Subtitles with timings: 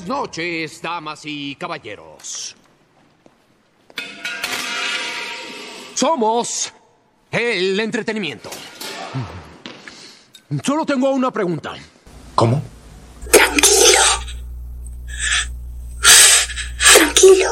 [0.00, 2.56] Buenas noches, damas y caballeros.
[5.94, 6.72] Somos
[7.30, 8.48] el entretenimiento.
[10.64, 11.74] Solo tengo una pregunta.
[12.34, 12.62] ¿Cómo?
[13.30, 14.00] Tranquilo.
[16.96, 17.50] Tranquilo.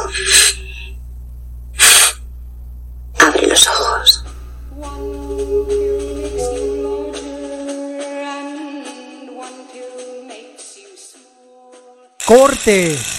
[12.29, 13.18] Corte.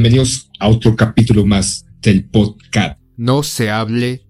[0.00, 3.00] Bienvenidos a otro capítulo más del podcast.
[3.16, 4.22] No se hable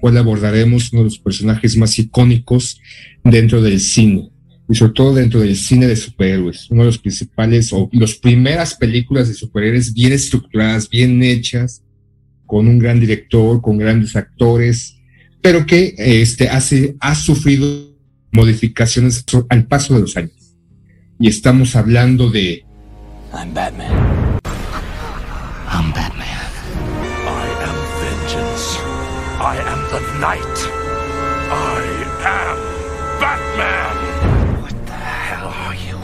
[0.00, 2.80] Hoy abordaremos uno de los personajes más icónicos
[3.22, 4.30] dentro del cine
[4.66, 6.70] y sobre todo dentro del cine de superhéroes.
[6.70, 11.84] Uno de los principales o las primeras películas de superhéroes bien estructuradas, bien hechas,
[12.46, 14.96] con un gran director, con grandes actores,
[15.42, 17.94] pero que este, hace, ha sufrido
[18.32, 20.56] modificaciones al paso de los años.
[21.20, 22.63] Y estamos hablando de
[23.34, 24.40] I'm Batman.
[25.66, 26.50] I'm Batman.
[27.26, 28.78] I am vengeance.
[29.42, 30.58] I am the night.
[31.50, 31.82] I
[32.22, 32.56] am
[33.20, 34.62] Batman.
[34.62, 35.98] What the hell are you?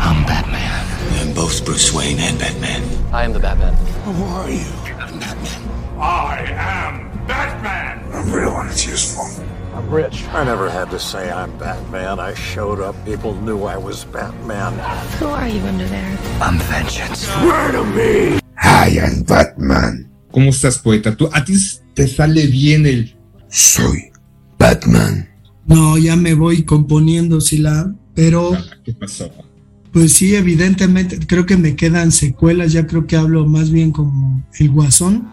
[0.00, 0.84] I'm Batman.
[1.20, 2.82] I'm both Bruce Wayne and Batman.
[3.14, 3.74] I am the Batman.
[4.04, 4.66] Who are you?
[4.98, 5.62] I'm Batman.
[6.00, 8.04] I am Batman.
[8.12, 9.26] I'm real when it's useful.
[9.74, 10.24] I'm rich.
[10.32, 12.18] I never had to say I'm Batman.
[12.18, 12.94] I showed up.
[13.04, 14.72] People knew I was Batman.
[15.18, 16.18] Who are you under there?
[16.40, 17.26] I'm vengeance.
[17.26, 18.40] Swear to me.
[18.56, 20.10] I am Batman.
[20.32, 21.16] ¿Cómo estás, poeta?
[21.16, 21.54] ¿Tú, ¿A ti
[21.94, 23.14] te sale bien el
[23.48, 24.10] Soy
[24.58, 25.28] Batman.
[25.66, 28.52] No, ya me voy componiendo, Sila, pero
[28.84, 29.30] ¿Qué pasó?
[29.92, 34.44] pues sí, evidentemente, creo que me quedan secuelas, ya creo que hablo más bien como
[34.58, 35.28] el guasón.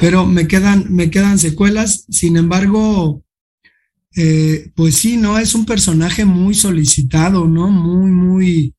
[0.00, 2.06] Pero me quedan, me quedan secuelas.
[2.08, 3.24] Sin embargo,
[4.16, 5.38] eh, pues sí, ¿no?
[5.38, 7.68] Es un personaje muy solicitado, ¿no?
[7.68, 8.74] Muy, muy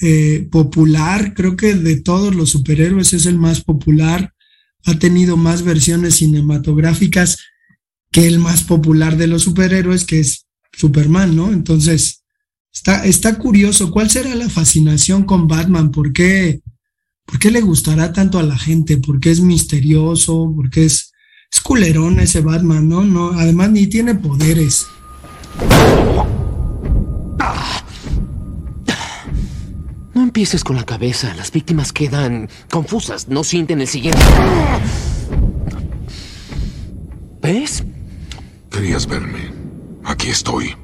[0.00, 1.34] eh, popular.
[1.34, 4.32] Creo que de todos los superhéroes es el más popular.
[4.86, 7.38] Ha tenido más versiones cinematográficas
[8.14, 11.52] que el más popular de los superhéroes, que es Superman, ¿no?
[11.52, 12.22] Entonces,
[12.72, 13.90] está, está curioso.
[13.90, 15.90] ¿Cuál será la fascinación con Batman?
[15.90, 16.62] ¿Por qué?
[17.26, 18.98] ¿Por qué le gustará tanto a la gente?
[18.98, 20.52] ¿Por qué es misterioso?
[20.54, 21.12] ¿Por qué es,
[21.50, 23.02] es culerón ese Batman, no?
[23.02, 23.32] no?
[23.32, 24.86] Además, ni tiene poderes.
[30.14, 31.34] No empieces con la cabeza.
[31.34, 33.26] Las víctimas quedan confusas.
[33.26, 34.22] No sienten el siguiente.
[37.42, 37.82] ¿Ves?
[38.74, 39.52] Querías verme.
[40.02, 40.74] Aquí estoy.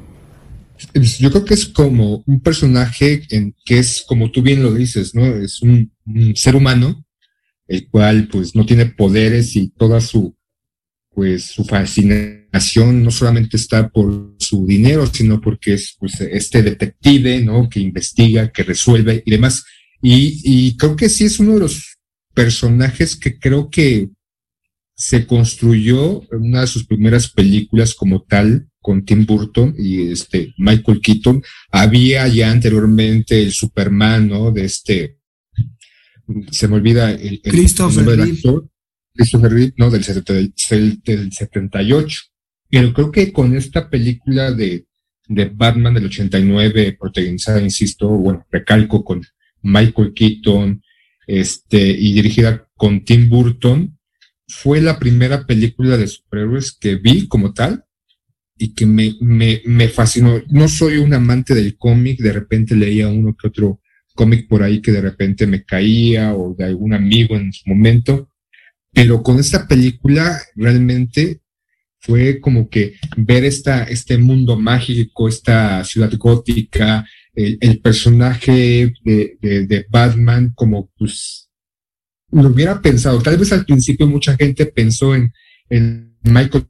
[0.94, 4.72] Es- Yo creo que es como un personaje en, que es, como tú bien lo
[4.72, 5.26] dices, ¿no?
[5.26, 5.92] Es un,
[6.36, 7.04] ser humano,
[7.66, 10.36] el cual pues no tiene poderes y toda su,
[11.12, 17.42] pues su fascinación no solamente está por su dinero, sino porque es pues este detective,
[17.42, 17.68] ¿no?
[17.68, 19.64] Que investiga, que resuelve y demás.
[20.00, 21.98] Y creo que sí es uno de los
[22.34, 24.10] personajes que creo que
[25.00, 31.00] se construyó una de sus primeras películas como tal con Tim Burton y este Michael
[31.00, 31.42] Keaton.
[31.72, 34.50] Había ya anteriormente el Superman, ¿no?
[34.50, 35.16] De este,
[36.50, 38.68] se me olvida el, el- Christopher nombre del actor.
[39.14, 39.90] Christopher Reeve, ¿no?
[39.90, 40.52] Del, 70 del,
[41.02, 42.20] del 78.
[42.68, 44.84] Pero creo que con esta película de,
[45.28, 49.22] de Batman del 89, protagonizada, insisto, bueno, recalco con
[49.62, 50.82] Michael Keaton,
[51.26, 53.96] este, y dirigida con Tim Burton,
[54.50, 57.84] fue la primera película de superhéroes que vi como tal
[58.58, 60.42] y que me, me, me fascinó.
[60.48, 63.80] No soy un amante del cómic, de repente leía uno que otro
[64.14, 68.28] cómic por ahí que de repente me caía o de algún amigo en su momento,
[68.92, 71.40] pero con esta película realmente
[72.00, 79.66] fue como que ver esta, este mundo mágico, esta ciudad gótica, el, personaje de, de,
[79.66, 81.49] de Batman como pues
[82.32, 83.20] lo hubiera pensado.
[83.20, 85.32] Tal vez al principio mucha gente pensó en,
[85.68, 86.66] en Michael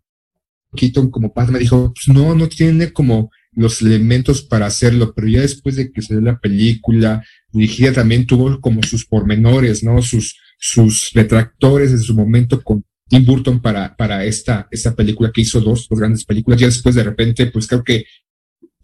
[0.75, 5.41] Keaton como Batman, dijo, pues no, no tiene como los elementos para hacerlo, pero ya
[5.41, 10.01] después de que salió la película, dirigida también tuvo como sus pormenores, ¿no?
[10.03, 15.41] Sus, sus retractores en su momento con Tim Burton para, para esta, esta película que
[15.41, 16.61] hizo dos, dos grandes películas.
[16.61, 18.05] Ya después de repente, pues creo que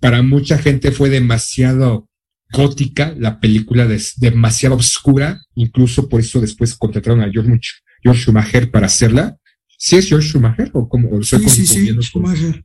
[0.00, 2.08] para mucha gente fue demasiado
[2.52, 7.60] gótica la película, des- demasiado oscura, incluso por eso después contrataron a George,
[8.02, 9.36] George Schumacher para hacerla.
[9.78, 12.64] ¿Sí es George Schumacher o como o Sí, sí, sí, con, Schumacher.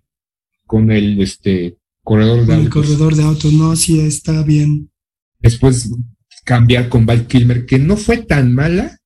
[0.66, 2.74] con el este corredor de Con el autos?
[2.74, 4.90] corredor de autos, no, sí está bien.
[5.40, 5.90] después
[6.46, 8.98] cambiar con Val Kilmer, que no fue tan mala,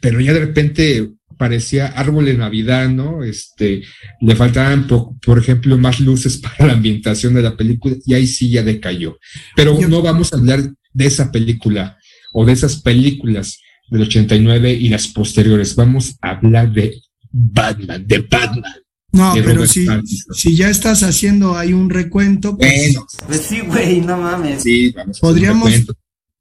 [0.00, 3.22] pero ya de repente parecía árbol de Navidad, ¿no?
[3.24, 3.82] Este,
[4.20, 8.26] le faltaban, por, por ejemplo, más luces para la ambientación de la película y ahí
[8.26, 9.18] sí ya decayó.
[9.56, 11.96] Pero Yo- no vamos a hablar de esa película
[12.32, 13.60] o de esas películas
[13.90, 15.74] del 89 y las posteriores.
[15.76, 16.94] Vamos a hablar de
[17.30, 18.72] Batman, de Batman.
[19.12, 19.86] No, de pero si,
[20.34, 24.62] si ya estás haciendo ahí un recuento, pues Bueno, Pues sí, güey, no mames.
[24.62, 25.86] sí, vamos a hacer un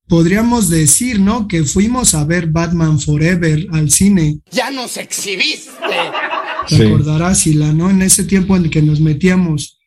[0.08, 1.48] Podríamos- decir, ¿no?
[1.48, 4.40] Que fuimos a ver Batman Forever al cine.
[4.52, 5.72] ¡Ya nos exhibiste!
[6.68, 6.82] Te Sí.
[6.84, 7.90] acordarás, Sila, ¿no?
[7.90, 9.80] En ese tiempo en el que nos metíamos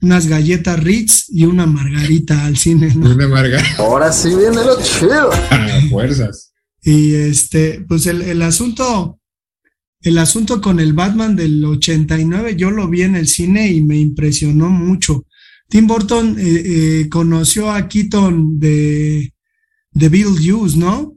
[0.00, 3.10] unas galletas Ritz y una margarita al cine, ¿no?
[3.14, 5.30] Una amarga Ahora sí viene lo chido.
[5.32, 6.52] a fuerzas.
[6.82, 9.20] Y este, pues el, el asunto,
[10.00, 13.96] el asunto con el Batman del 89, yo lo vi en el cine y me
[13.96, 15.24] impresionó mucho.
[15.68, 16.62] Tim Burton eh,
[17.02, 19.32] eh, conoció a Keaton de,
[19.94, 21.16] de Beetlejuice, ¿no?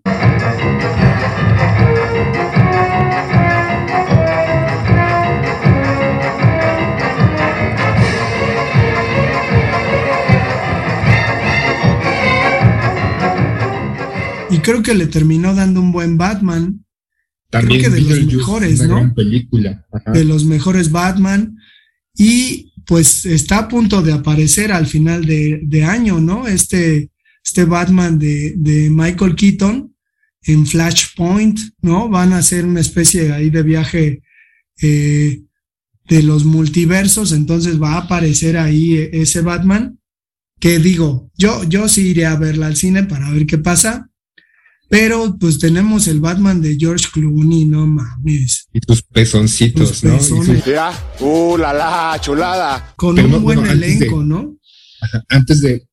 [14.49, 16.85] Y creo que le terminó dando un buen Batman.
[17.49, 18.95] También que de los mejores, una ¿no?
[18.95, 19.85] gran película.
[19.91, 20.11] Ajá.
[20.11, 21.57] de los mejores Batman
[22.17, 26.47] y pues está a punto de aparecer al final de, de año, ¿no?
[26.47, 27.09] Este,
[27.45, 29.95] este Batman de, de Michael Keaton
[30.43, 32.09] en Flashpoint, ¿no?
[32.09, 34.21] Van a hacer una especie ahí de viaje
[34.81, 35.41] eh,
[36.07, 39.99] de los multiversos, entonces va a aparecer ahí eh, ese Batman,
[40.59, 44.09] que digo, yo, yo sí iré a verla al cine para ver qué pasa,
[44.89, 48.67] pero pues tenemos el Batman de George Clooney, no mames.
[48.71, 50.17] Y tus pezoncitos, Tus ¿no?
[50.17, 50.91] Y sus- Ya.
[51.19, 52.93] Uh, la la, chulada.
[52.95, 54.55] Con Pero un no, buen bueno, antes de- elenco, ¿no?
[55.29, 55.87] antes de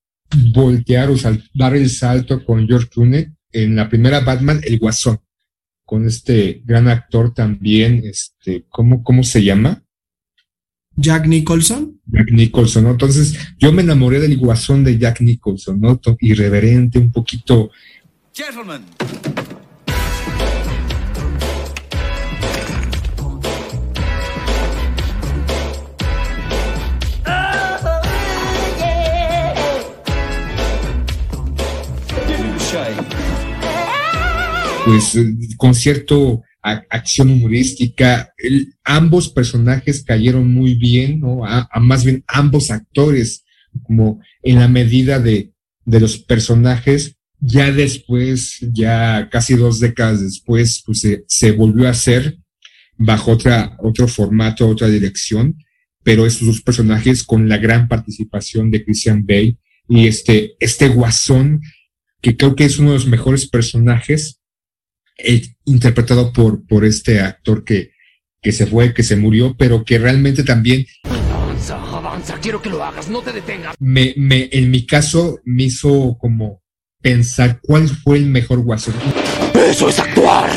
[0.53, 5.21] voltear o sal- dar el salto con George Clooney, en la primera Batman, el Guasón,
[5.85, 9.83] con este gran actor también, este, ¿cómo, cómo se llama?
[10.97, 12.01] Jack Nicholson.
[12.07, 12.91] Jack Nicholson, ¿no?
[12.91, 16.01] Entonces, yo me enamoré del guasón de Jack Nicholson, ¿no?
[16.21, 17.71] Irreverente, un poquito.
[18.35, 18.83] Gentlemen.
[34.85, 35.17] Pues
[35.57, 38.33] con cierto acción humorística.
[38.85, 41.45] ambos personajes cayeron muy bien, ¿no?
[41.45, 43.45] A, más bien ambos actores,
[43.83, 45.53] como en la medida de,
[45.85, 47.17] de los personajes.
[47.41, 52.39] Ya después, ya casi dos décadas después, pues se, se volvió a hacer
[52.97, 55.57] bajo otra, otro formato, otra dirección,
[56.05, 59.57] pero estos dos personajes con la gran participación de Christian Bale
[59.89, 61.61] y este, este guasón,
[62.21, 64.42] que creo que es uno de los mejores personajes
[65.65, 67.93] interpretado por, por este actor que,
[68.41, 70.87] que se fue, que se murió, pero que realmente también...
[71.05, 73.77] Avanza, avanza, quiero que lo hagas, no te detengas.
[73.79, 76.63] Me, me, en mi caso, me hizo como
[77.01, 78.95] pensar cuál fue el mejor guasón.
[79.55, 80.51] ¡Eso es actuar!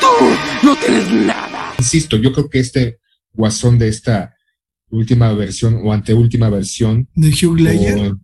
[0.00, 1.74] ¡Tú no tienes nada!
[1.78, 2.98] Insisto, yo creo que este
[3.32, 4.34] guasón de esta
[4.90, 7.08] última versión o anteúltima versión...
[7.14, 8.14] De Hugh Ledger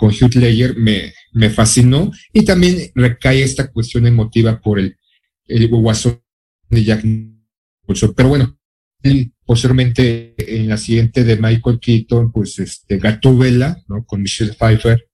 [0.00, 4.96] con Hugh me, me fascinó y también recae esta cuestión emotiva por el,
[5.44, 6.22] el guasón
[6.70, 7.04] de Jack.
[8.16, 8.58] Pero bueno,
[9.44, 14.02] posteriormente en la siguiente de Michael Keaton, pues este Gatubela, ¿no?
[14.06, 15.06] Con Michelle Pfeiffer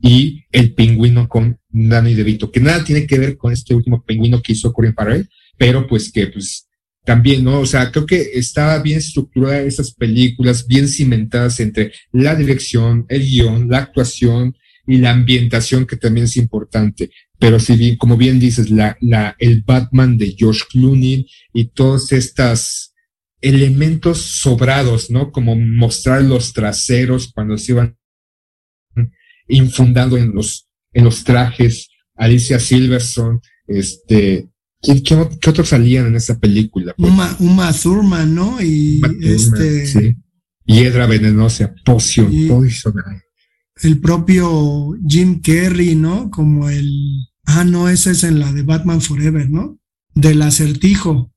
[0.00, 4.40] y El Pingüino con Danny DeVito, que nada tiene que ver con este último pingüino
[4.40, 6.67] que hizo Corinne Farrell, pero pues que pues
[7.04, 7.60] también, ¿no?
[7.60, 13.22] O sea, creo que estaba bien estructurada esas películas, bien cimentadas entre la dirección, el
[13.22, 17.10] guion, la actuación y la ambientación, que también es importante.
[17.38, 22.12] Pero si bien, como bien dices, la, la, el Batman de George Clooney y todos
[22.12, 22.94] estos
[23.40, 25.30] elementos sobrados, ¿no?
[25.30, 27.96] Como mostrar los traseros cuando se iban
[29.46, 34.48] infundando en los, en los trajes, Alicia Silverson, este,
[34.80, 36.94] ¿Qué, otros salían en esa película?
[36.96, 38.62] Pues, Uma, Thurman, ¿no?
[38.62, 39.86] Y este.
[39.86, 40.16] Sí.
[40.66, 42.94] Hiedra venenosa, Potion, Poison.
[43.82, 46.30] El propio Jim Carrey, ¿no?
[46.30, 46.92] Como el.
[47.44, 49.78] Ah, no, esa es en la de Batman Forever, ¿no?
[50.14, 51.32] Del acertijo.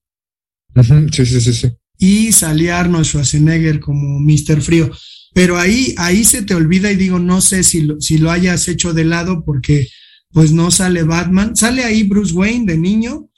[1.12, 1.72] sí, sí, sí, sí.
[1.98, 4.62] Y salía Arnold Schwarzenegger como Mr.
[4.62, 4.92] Frío.
[5.34, 8.68] Pero ahí, ahí se te olvida y digo, no sé si lo, si lo hayas
[8.68, 9.88] hecho de lado porque
[10.32, 11.56] pues no sale Batman.
[11.56, 13.30] Sale ahí Bruce Wayne de niño,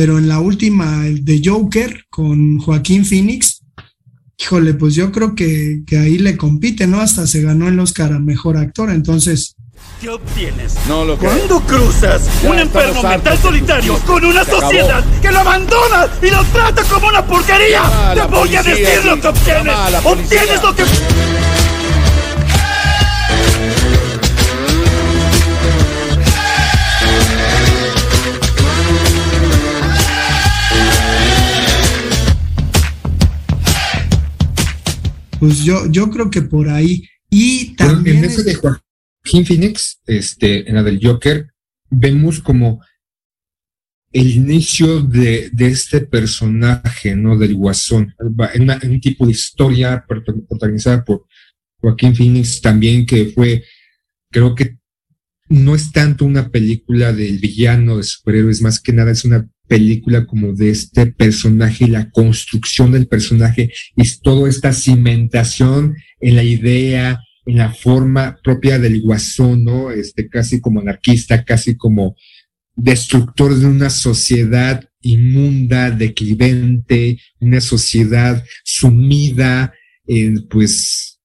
[0.00, 3.60] pero en la última, el de Joker con Joaquín Phoenix,
[4.38, 7.02] híjole, pues yo creo que, que ahí le compite, ¿no?
[7.02, 9.56] Hasta se ganó el Oscar a Mejor Actor, entonces...
[10.00, 10.74] ¿Qué obtienes?
[10.88, 16.30] No lo Cuando cruzas un enfermo mental solitario con una sociedad que lo abandona y
[16.30, 17.82] lo trata como una porquería,
[18.14, 19.74] te voy a decir lo que obtienes.
[20.02, 20.84] Obtienes lo que...
[35.40, 37.08] Pues yo, yo creo que por ahí.
[37.30, 38.18] Y también.
[38.18, 41.50] en ese de Joaquín Phoenix, este, en la del Joker,
[41.90, 42.80] vemos como
[44.12, 47.38] el inicio de, de este personaje, ¿no?
[47.38, 48.14] Del Guasón,
[48.54, 51.26] en, en, un tipo de historia protagonizada por
[51.78, 53.64] Joaquín Phoenix también, que fue,
[54.30, 54.78] creo que
[55.48, 60.26] no es tanto una película del villano de superhéroes, más que nada es una película
[60.26, 66.42] como de este personaje y la construcción del personaje y toda esta cimentación en la
[66.42, 69.92] idea, en la forma propia del guasón, ¿no?
[69.92, 72.16] Este, casi como anarquista, casi como
[72.74, 79.72] destructor de una sociedad inmunda, declivente, una sociedad sumida
[80.04, 81.20] en, pues,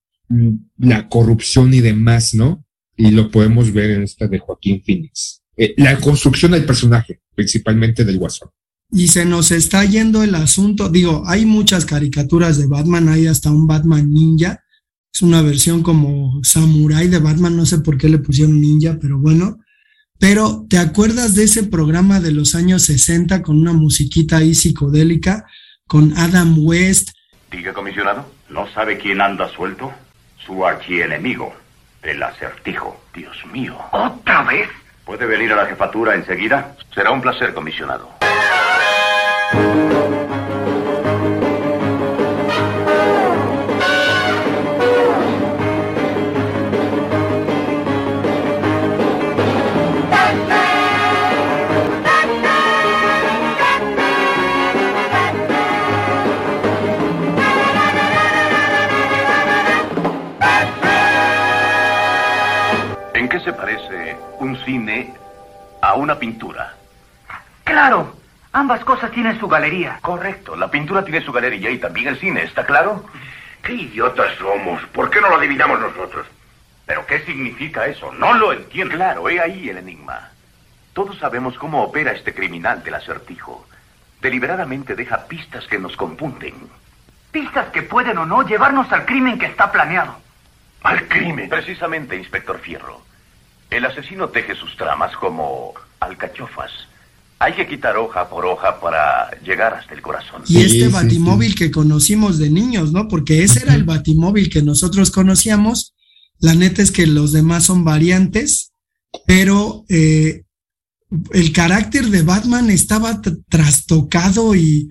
[0.77, 2.63] la corrupción y demás, ¿no?
[2.95, 5.41] Y lo podemos ver en esta de Joaquín Phoenix.
[5.57, 8.49] Eh, la construcción del personaje, principalmente del Guasón.
[8.91, 13.51] Y se nos está yendo el asunto, digo, hay muchas caricaturas de Batman, hay hasta
[13.51, 14.63] un Batman ninja,
[15.13, 19.17] es una versión como samurai de Batman, no sé por qué le pusieron ninja, pero
[19.17, 19.59] bueno.
[20.19, 25.45] Pero, ¿te acuerdas de ese programa de los años 60 con una musiquita ahí psicodélica,
[25.87, 27.09] con Adam West?
[27.51, 29.91] Diga, comisionado, ¿no sabe quién anda suelto?
[30.45, 31.53] Su archienemigo,
[32.01, 33.01] el acertijo.
[33.15, 33.77] Dios mío.
[33.91, 34.69] ¿Otra vez?
[35.05, 36.75] ¿Puede venir a la jefatura enseguida?
[36.93, 38.09] Será un placer, comisionado.
[63.13, 64.04] ¿En qué se parece
[64.45, 65.13] un cine
[65.81, 66.73] a una pintura?
[67.63, 68.15] Claro,
[68.53, 69.99] ambas cosas tienen su galería.
[70.01, 73.05] Correcto, la pintura tiene su galería y también el cine, ¿está claro?
[73.63, 74.83] ¿Qué idiotas somos?
[74.93, 76.27] ¿Por qué no lo adivinamos nosotros?
[76.85, 78.11] ¿Pero qué significa eso?
[78.13, 78.95] No lo entiendo.
[78.95, 80.29] Claro, he ahí el enigma.
[80.93, 83.67] Todos sabemos cómo opera este criminal del acertijo.
[84.21, 86.53] Deliberadamente deja pistas que nos confunden.
[87.31, 90.15] Pistas que pueden o no llevarnos al crimen que está planeado.
[90.83, 91.49] ¿Al crimen?
[91.49, 93.01] Precisamente, inspector Fierro.
[93.69, 96.71] El asesino teje sus tramas como alcachofas.
[97.39, 100.43] Hay que quitar hoja por hoja para llegar hasta el corazón.
[100.47, 103.07] Y este batimóvil que conocimos de niños, ¿no?
[103.07, 105.93] Porque ese era el batimóvil que nosotros conocíamos.
[106.39, 108.71] La neta es que los demás son variantes,
[109.25, 110.43] pero eh,
[111.31, 114.89] el carácter de Batman estaba trastocado y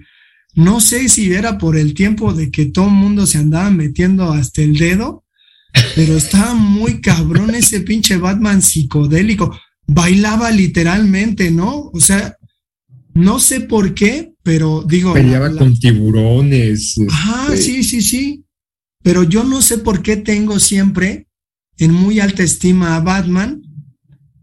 [0.54, 4.32] no sé si era por el tiempo de que todo el mundo se andaba metiendo
[4.32, 5.23] hasta el dedo,
[5.94, 9.56] pero estaba muy cabrón ese pinche Batman psicodélico.
[9.86, 11.90] Bailaba literalmente, ¿no?
[11.92, 12.36] O sea,
[13.14, 15.12] no sé por qué, pero digo.
[15.12, 16.96] Peleaba con tiburones.
[17.08, 18.44] Ajá, este sí, sí, sí.
[19.02, 21.28] Pero yo no sé por qué tengo siempre
[21.78, 23.62] en muy alta estima a Batman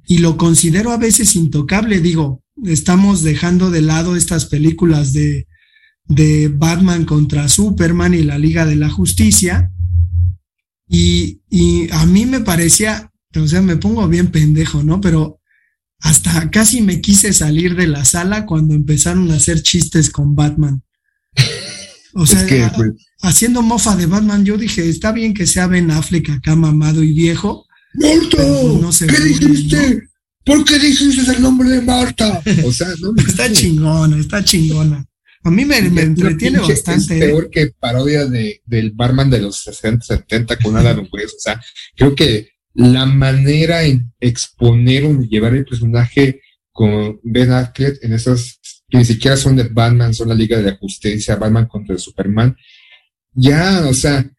[0.08, 2.00] y lo considero a veces intocable.
[2.00, 5.48] Digo, estamos dejando de lado estas películas de,
[6.06, 9.72] de Batman contra Superman y la Liga de la Justicia.
[10.94, 15.00] Y, y, a mí me parecía, o sea, me pongo bien pendejo, ¿no?
[15.00, 15.40] Pero
[16.00, 20.84] hasta casi me quise salir de la sala cuando empezaron a hacer chistes con Batman.
[22.14, 26.30] O sea, pues, haciendo mofa de Batman, yo dije, está bien que sea Ben Affleck
[26.30, 28.44] acá mamado y viejo, Marta,
[29.08, 30.04] ¿qué dijiste?
[30.46, 32.42] ¿Por qué dijiste el nombre de Marta?
[32.66, 35.06] O sea, no Está chingona, está chingona.
[35.44, 37.14] A mí me, entretiene bastante.
[37.18, 41.36] Es peor que parodia de, del barman de los 60, 70 con Alan West.
[41.38, 41.62] O sea,
[41.96, 48.60] creo que la manera en exponer o llevar el personaje con Ben Affleck en esas
[48.92, 52.56] que ni siquiera son de Batman, son la Liga de la Justicia, Batman contra Superman.
[53.34, 54.30] Ya, o sea,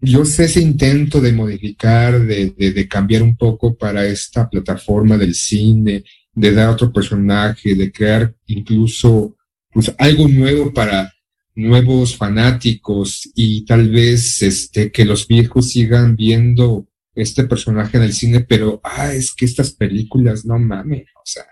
[0.00, 6.02] yo sé ese intento de modificar, de, cambiar un poco para esta plataforma del cine,
[6.32, 9.36] de dar otro personaje, de crear incluso
[9.74, 11.12] pues, algo nuevo para
[11.54, 18.12] nuevos fanáticos y tal vez este que los viejos sigan viendo este personaje en el
[18.12, 21.44] cine, pero ah, es que estas películas no mames, o sea,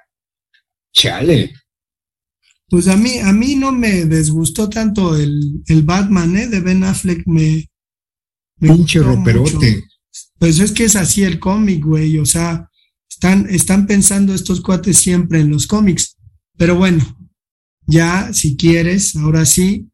[0.93, 1.55] chale.
[2.69, 6.49] Pues a mí, a mí no me desgustó tanto el, el Batman, ¿eh?
[6.49, 7.69] De Ben Affleck, me,
[8.63, 9.85] Pinche roperote.
[10.39, 12.19] Pues es que es así el cómic, güey.
[12.19, 12.71] O sea,
[13.11, 16.17] están, están pensando estos cuates siempre en los cómics.
[16.57, 17.22] Pero bueno,
[17.87, 19.88] ya si quieres, ahora sí,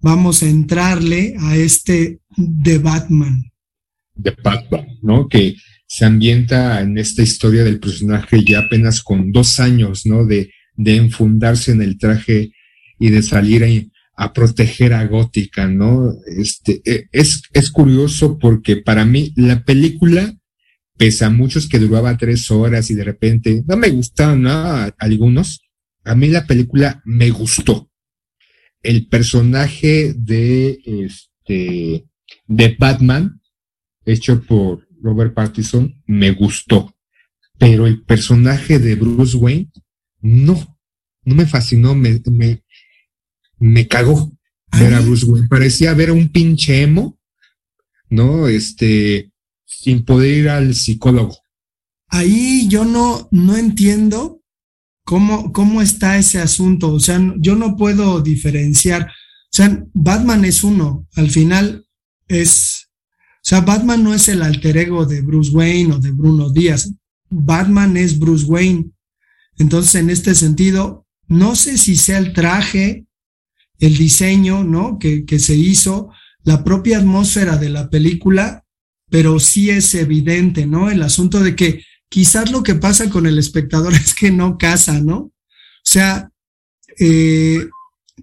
[0.00, 3.50] vamos a entrarle a este de Batman.
[4.14, 5.28] De Batman, ¿no?
[5.28, 5.54] Que
[5.86, 10.24] se ambienta en esta historia del personaje ya apenas con dos años, ¿no?
[10.24, 12.52] De, de enfundarse en el traje
[12.98, 16.14] y de salir ahí a proteger a Gótica, ¿no?
[16.26, 20.34] Este, e, es, es curioso porque para mí la película,
[20.96, 24.90] pese a muchos que duraba tres horas y de repente no me gustaron, ¿no?
[24.98, 25.60] algunos,
[26.06, 27.90] a mí la película me gustó.
[28.82, 32.06] El personaje de este,
[32.46, 33.40] de Batman,
[34.04, 36.94] hecho por Robert Pattinson, me gustó.
[37.58, 39.70] Pero el personaje de Bruce Wayne,
[40.20, 40.78] no,
[41.24, 42.62] no me fascinó, me, me,
[43.58, 44.32] me cagó
[44.78, 45.48] ver a Bruce Wayne.
[45.48, 47.18] Parecía ver a un pinche emo,
[48.08, 48.46] ¿no?
[48.46, 49.32] Este,
[49.64, 51.36] sin poder ir al psicólogo.
[52.08, 54.35] Ahí yo no, no entiendo
[55.06, 56.92] cómo, cómo está ese asunto.
[56.92, 59.04] O sea, yo no puedo diferenciar.
[59.04, 61.06] O sea, Batman es uno.
[61.14, 61.86] Al final
[62.28, 62.88] es,
[63.36, 66.92] o sea, Batman no es el alter ego de Bruce Wayne o de Bruno Díaz.
[67.30, 68.90] Batman es Bruce Wayne.
[69.58, 73.06] Entonces, en este sentido, no sé si sea el traje
[73.78, 74.98] el diseño, ¿no?
[74.98, 76.10] Que, que se hizo,
[76.42, 78.64] la propia atmósfera de la película,
[79.10, 80.90] pero sí es evidente, ¿no?
[80.90, 85.00] El asunto de que quizás lo que pasa con el espectador es que no casa,
[85.00, 85.16] ¿no?
[85.18, 85.32] O
[85.82, 86.30] sea,
[86.98, 87.66] eh,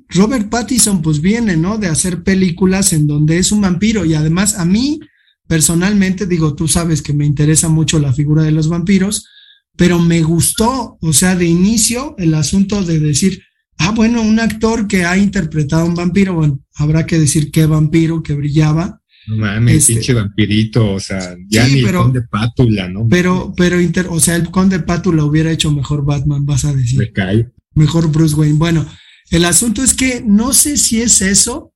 [0.09, 1.77] Robert Pattinson pues viene, ¿no?
[1.77, 4.99] De hacer películas en donde es un vampiro y además a mí
[5.47, 9.27] personalmente, digo, tú sabes que me interesa mucho la figura de los vampiros,
[9.75, 13.43] pero me gustó, o sea, de inicio el asunto de decir,
[13.77, 17.65] Ah, bueno, un actor que ha interpretado a un vampiro, bueno, habrá que decir qué
[17.65, 19.01] vampiro que brillaba.
[19.27, 23.07] No mames, este, pinche vampirito, o sea, ya ni el conde Pátula, ¿no?
[23.09, 23.77] Pero, pero,
[24.09, 26.99] o sea, el conde Pátula hubiera hecho mejor Batman, vas a decir.
[26.99, 27.49] Me cae.
[27.75, 28.57] Mejor Bruce Wayne.
[28.57, 28.85] Bueno,
[29.31, 31.73] el asunto es que no sé si es eso,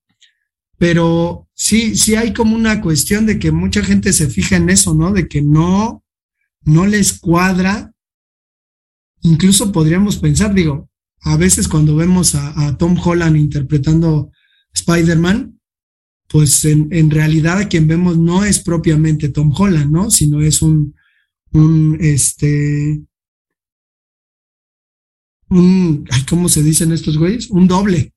[0.77, 4.93] pero sí, sí hay como una cuestión de que mucha gente se fija en eso,
[4.93, 5.11] ¿no?
[5.11, 6.03] De que no,
[6.63, 7.91] no les cuadra.
[9.21, 10.89] Incluso podríamos pensar, digo,
[11.21, 14.31] a veces cuando vemos a, Tom Holland interpretando
[14.73, 15.56] Spider-Man,
[16.27, 20.11] pues en, en, realidad a quien vemos no es propiamente Tom Holland, ¿no?
[20.11, 20.93] Sino es un,
[21.53, 23.01] un, este,
[25.49, 27.49] un, ¿cómo se dicen estos güeyes?
[27.49, 28.13] Un doble.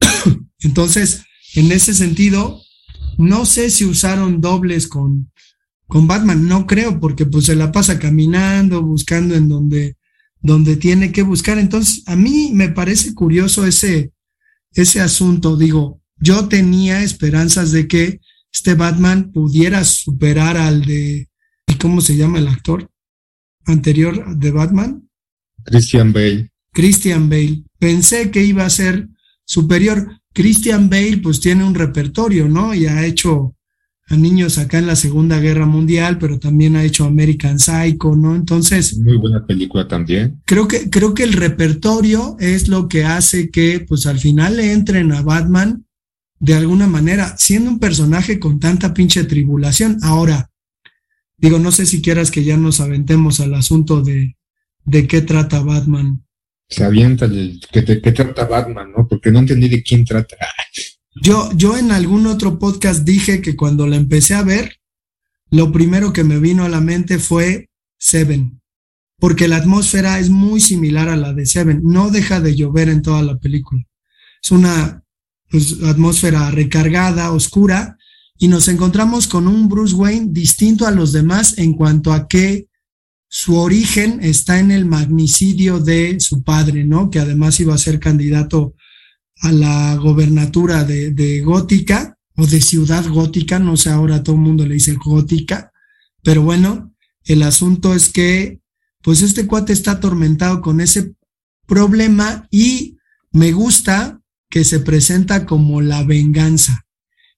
[0.60, 1.22] Entonces,
[1.54, 2.60] en ese sentido,
[3.18, 5.30] no sé si usaron dobles con,
[5.86, 9.96] con Batman, no creo, porque pues se la pasa caminando, buscando en donde,
[10.40, 11.58] donde tiene que buscar.
[11.58, 14.12] Entonces, a mí me parece curioso ese,
[14.72, 15.56] ese asunto.
[15.56, 21.28] Digo, yo tenía esperanzas de que este Batman pudiera superar al de,
[21.78, 22.90] ¿cómo se llama el actor
[23.66, 25.08] anterior de Batman?
[25.64, 26.50] Christian Bale.
[26.72, 27.64] Christian Bale.
[27.78, 29.08] Pensé que iba a ser
[29.44, 30.20] superior.
[30.32, 32.74] Christian Bale pues tiene un repertorio, ¿no?
[32.74, 33.54] Y ha hecho
[34.06, 38.34] a niños acá en la Segunda Guerra Mundial, pero también ha hecho American Psycho, ¿no?
[38.34, 38.98] Entonces...
[38.98, 40.40] Muy buena película también.
[40.44, 44.72] Creo que, creo que el repertorio es lo que hace que pues al final le
[44.72, 45.83] entren a Batman
[46.44, 49.98] de alguna manera, siendo un personaje con tanta pinche tribulación.
[50.02, 50.50] Ahora,
[51.36, 54.36] digo, no sé si quieras que ya nos aventemos al asunto de,
[54.84, 56.24] de qué trata Batman
[56.68, 59.06] se avienta el que, trata Batman, ¿no?
[59.06, 60.36] Porque no entendí de quién trata.
[61.14, 64.80] Yo, yo en algún otro podcast dije que cuando la empecé a ver,
[65.50, 68.60] lo primero que me vino a la mente fue Seven,
[69.20, 73.02] porque la atmósfera es muy similar a la de Seven, no deja de llover en
[73.02, 73.84] toda la película.
[74.42, 75.03] Es una
[75.54, 77.96] pues, atmósfera recargada, oscura,
[78.36, 82.66] y nos encontramos con un Bruce Wayne distinto a los demás en cuanto a que
[83.28, 87.08] su origen está en el magnicidio de su padre, ¿no?
[87.08, 88.74] Que además iba a ser candidato
[89.42, 94.66] a la gobernatura de, Gótica o de Ciudad Gótica, no sé, ahora todo el mundo
[94.66, 95.70] le dice Gótica,
[96.24, 96.92] pero bueno,
[97.26, 98.58] el asunto es que,
[99.02, 101.14] pues este cuate está atormentado con ese
[101.64, 102.96] problema y
[103.30, 104.20] me gusta
[104.54, 106.86] que se presenta como la venganza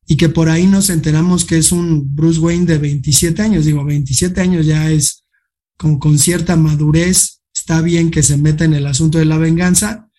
[0.07, 3.87] y que por ahí nos enteramos que es un Bruce Wayne de 27 años, digo,
[3.87, 5.25] 27 años ya es
[5.79, 10.11] con, cierta madurez, está bien que se meta en el asunto de la venganza,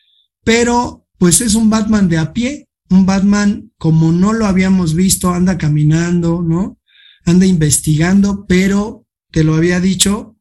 [0.44, 5.32] pero pues es un Batman de a pie, un Batman como no lo habíamos visto,
[5.32, 6.80] anda caminando, ¿no?
[7.26, 10.36] Anda investigando, pero te lo había dicho,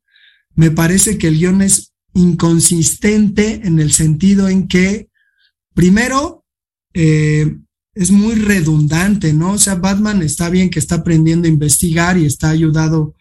[0.54, 5.10] me parece que el guion es inconsistente en el sentido en que,
[5.74, 6.44] primero,
[6.98, 7.54] eh,
[7.94, 9.52] es muy redundante, ¿no?
[9.52, 13.14] O sea, Batman está bien que está aprendiendo a investigar y está ayudado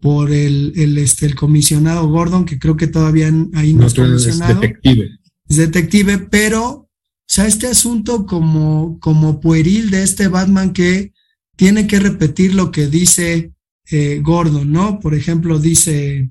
[0.00, 4.52] por el, el, este, el comisionado Gordon, que creo que todavía ahí no, es comisionado.
[4.52, 5.10] Es detective.
[5.48, 6.88] Es detective, pero, o
[7.26, 11.12] sea, este asunto como, como pueril de este Batman que
[11.56, 13.52] tiene que repetir lo que dice
[13.90, 15.00] eh, Gordon, ¿no?
[15.00, 16.30] Por ejemplo, dice,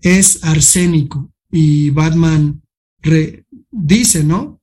[0.00, 2.62] es arsénico y Batman
[3.70, 4.61] dice, ¿no?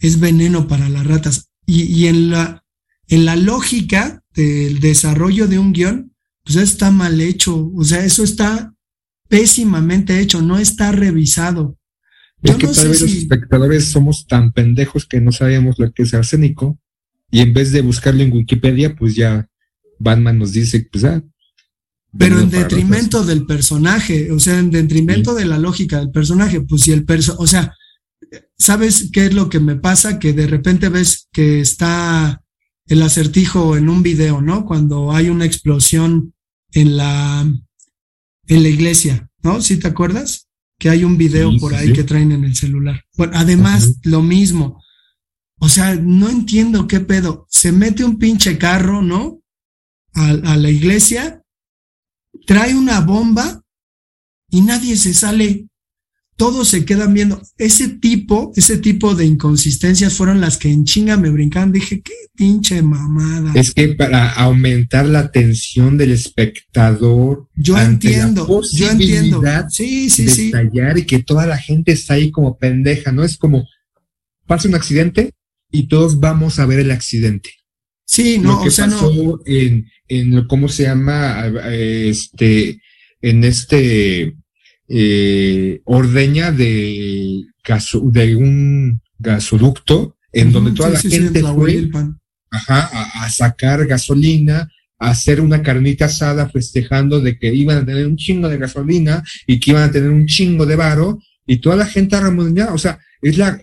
[0.00, 1.48] Es veneno para las ratas.
[1.66, 2.64] Y, y en, la,
[3.08, 6.12] en la lógica del desarrollo de un guion,
[6.44, 8.72] pues está mal hecho, o sea, eso está
[9.28, 11.76] pésimamente hecho, no está revisado.
[12.42, 16.04] Yo es que tal vez los espectadores somos tan pendejos que no sabemos lo que
[16.04, 16.78] es arsénico
[17.30, 19.48] y en vez de buscarlo en Wikipedia, pues ya
[19.98, 21.22] Batman nos dice, pues ah.
[22.16, 26.82] Pero en detrimento del personaje, o sea, en detrimento de la lógica del personaje, pues
[26.82, 27.74] si el perso, o sea,
[28.58, 30.18] ¿sabes qué es lo que me pasa?
[30.18, 32.42] Que de repente ves que está
[32.86, 34.64] el acertijo en un video, ¿no?
[34.64, 36.34] Cuando hay una explosión
[36.72, 39.60] en la, en la iglesia, ¿no?
[39.60, 40.48] ¿Sí te acuerdas?
[40.78, 43.04] Que hay un video por ahí que traen en el celular.
[43.16, 44.82] Bueno, además, lo mismo.
[45.58, 47.46] O sea, no entiendo qué pedo.
[47.50, 49.40] Se mete un pinche carro, ¿no?
[50.12, 51.42] A, a la iglesia,
[52.46, 53.62] trae una bomba
[54.50, 55.66] y nadie se sale
[56.36, 57.40] todos se quedan viendo.
[57.56, 61.72] Ese tipo, ese tipo de inconsistencias fueron las que en chinga me brincaban.
[61.72, 63.52] Dije, qué pinche mamada.
[63.54, 67.48] Es que para aumentar la atención del espectador.
[67.54, 69.42] Yo entiendo, yo entiendo.
[69.70, 70.52] Sí, sí, de sí.
[70.96, 73.24] y que toda la gente está ahí como pendeja, ¿no?
[73.24, 73.66] Es como,
[74.46, 75.32] pasa un accidente
[75.72, 77.50] y todos vamos a ver el accidente.
[78.04, 79.40] Sí, no, o sea, no.
[79.46, 81.46] En, en, ¿cómo se llama?
[81.70, 82.80] Este,
[83.22, 84.36] en este,
[84.88, 87.44] eh, ordeña de,
[88.12, 91.82] de un gasoducto en donde toda la gente fue
[92.50, 94.68] a, sacar gasolina,
[94.98, 99.22] a hacer una carnita asada festejando de que iban a tener un chingo de gasolina
[99.46, 102.74] y que iban a tener un chingo de varo y toda la gente arremolinada.
[102.74, 103.60] O sea, es la,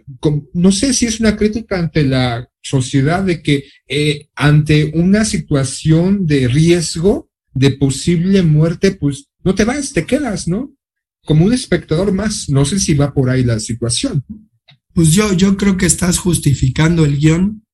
[0.54, 6.26] no sé si es una crítica ante la sociedad de que eh, ante una situación
[6.26, 10.74] de riesgo, de posible muerte, pues no te vas, te quedas, ¿no?
[11.26, 12.50] Como un espectador más.
[12.50, 14.24] No sé si va por ahí la situación.
[14.94, 17.66] Pues yo, yo creo que estás justificando el guion,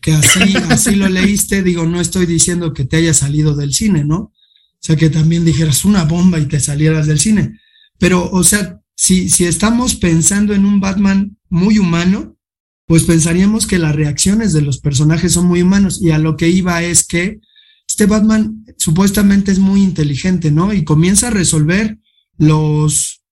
[0.00, 0.40] que así,
[0.70, 4.18] así lo leíste, digo, no estoy diciendo que te haya salido del cine, ¿no?
[4.18, 7.60] O sea, que también dijeras una bomba y te salieras del cine.
[7.98, 12.38] Pero, o sea, si, si estamos pensando en un Batman muy humano,
[12.86, 16.00] pues pensaríamos que las reacciones de los personajes son muy humanos.
[16.02, 17.40] Y a lo que iba es que
[17.86, 20.72] este Batman supuestamente es muy inteligente, ¿no?
[20.72, 21.98] Y comienza a resolver
[22.40, 23.22] los,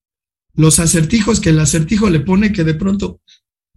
[0.55, 3.21] los acertijos que el acertijo le pone que de pronto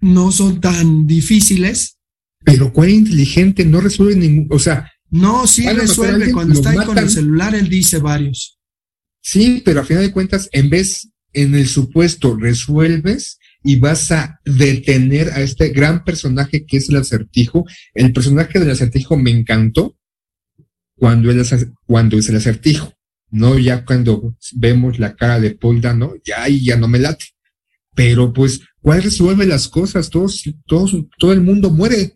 [0.02, 1.98] no son tan difíciles.
[2.44, 4.92] Pero cuál inteligente, no resuelve ningún, o sea.
[5.10, 8.60] No, sí resuelve, cuando está ahí con el celular él dice varios.
[9.22, 14.40] Sí, pero a final de cuentas, en vez, en el supuesto, resuelves, y vas a
[14.44, 17.66] detener a este gran personaje que es el acertijo.
[17.94, 19.98] El personaje del acertijo me encantó
[20.96, 21.32] cuando,
[21.86, 22.94] cuando es el acertijo,
[23.32, 27.26] no ya cuando vemos la cara de Paul Dano, ya ahí ya no me late.
[27.96, 30.10] Pero pues, ¿cuál resuelve las cosas?
[30.10, 32.16] Todos, todos, todo el mundo muere.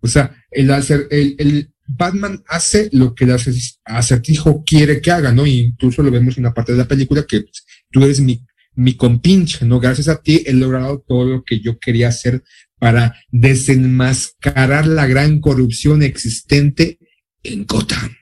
[0.00, 0.70] O sea, el,
[1.10, 3.36] el, el Batman hace lo que el
[3.84, 5.46] acertijo quiere que haga, ¿no?
[5.46, 8.44] Y incluso lo vemos en una parte de la película que pues, tú eres mi
[8.76, 9.80] mi compinche, ¿no?
[9.80, 12.42] Gracias a ti he logrado todo lo que yo quería hacer
[12.78, 16.98] para desenmascarar la gran corrupción existente
[17.42, 18.14] en Gotham.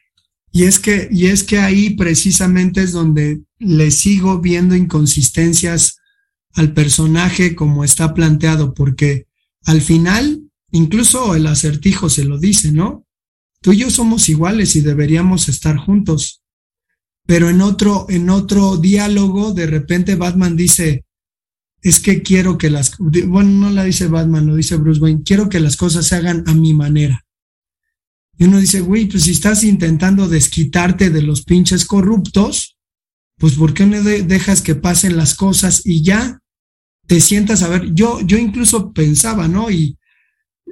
[0.53, 5.97] Y es que, y es que ahí precisamente es donde le sigo viendo inconsistencias
[6.55, 9.27] al personaje como está planteado, porque
[9.65, 13.07] al final, incluso el acertijo se lo dice, ¿no?
[13.63, 16.43] Tú y yo somos iguales y deberíamos estar juntos
[17.27, 21.05] pero en otro, en otro diálogo, de repente Batman dice,
[21.81, 25.49] es que quiero que las, bueno, no la dice Batman, lo dice Bruce Wayne, quiero
[25.49, 27.22] que las cosas se hagan a mi manera.
[28.39, 32.77] Y uno dice, güey, pues si estás intentando desquitarte de los pinches corruptos,
[33.39, 36.41] pues ¿por qué no dejas que pasen las cosas y ya
[37.07, 37.93] te sientas a ver?
[37.95, 39.71] Yo, yo incluso pensaba, ¿no?
[39.71, 39.99] Y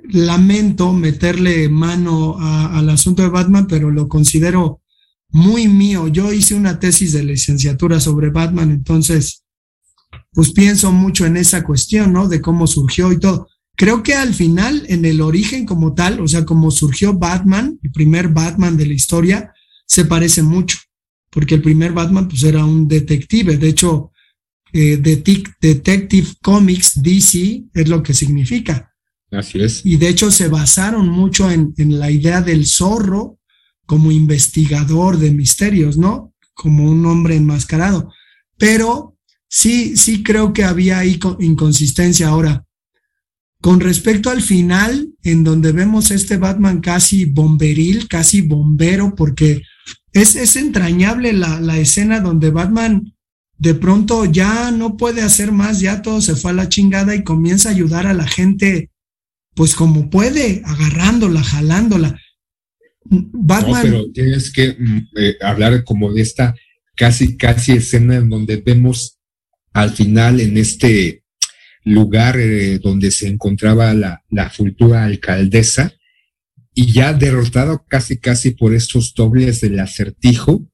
[0.05, 4.81] lamento meterle mano al asunto de Batman, pero lo considero
[5.29, 6.09] muy mío.
[6.09, 9.45] Yo hice una tesis de licenciatura sobre Batman, entonces,
[10.33, 12.29] pues pienso mucho en esa cuestión, ¿no?
[12.29, 13.49] De cómo surgió y todo.
[13.81, 17.91] Creo que al final, en el origen como tal, o sea, como surgió Batman, el
[17.91, 19.55] primer Batman de la historia,
[19.87, 20.77] se parece mucho,
[21.31, 23.57] porque el primer Batman, pues era un detective.
[23.57, 24.13] De hecho,
[24.75, 28.93] eh, Detective Comics DC es lo que significa.
[29.31, 29.81] Así es.
[29.87, 33.39] Y de hecho se basaron mucho en, en la idea del zorro,
[33.87, 36.35] como investigador de misterios, ¿no?
[36.53, 38.13] Como un hombre enmascarado.
[38.59, 39.17] Pero
[39.49, 42.67] sí, sí creo que había ahí inconsistencia ahora.
[43.61, 49.63] Con respecto al final, en donde vemos este Batman casi bomberil, casi bombero, porque
[50.13, 53.13] es, es entrañable la, la escena donde Batman
[53.61, 57.23] de pronto ya no puede hacer más, ya todo se fue a la chingada y
[57.23, 58.91] comienza a ayudar a la gente,
[59.55, 62.19] pues como puede, agarrándola, jalándola.
[63.05, 66.55] No, pero tienes que mm, eh, hablar como de esta
[66.97, 69.19] casi, casi escena en donde vemos
[69.75, 71.23] al final en este
[71.85, 75.93] lugar eh, donde se encontraba la, la futura alcaldesa
[76.75, 80.71] y ya derrotado casi, casi por estos dobles del acertijo,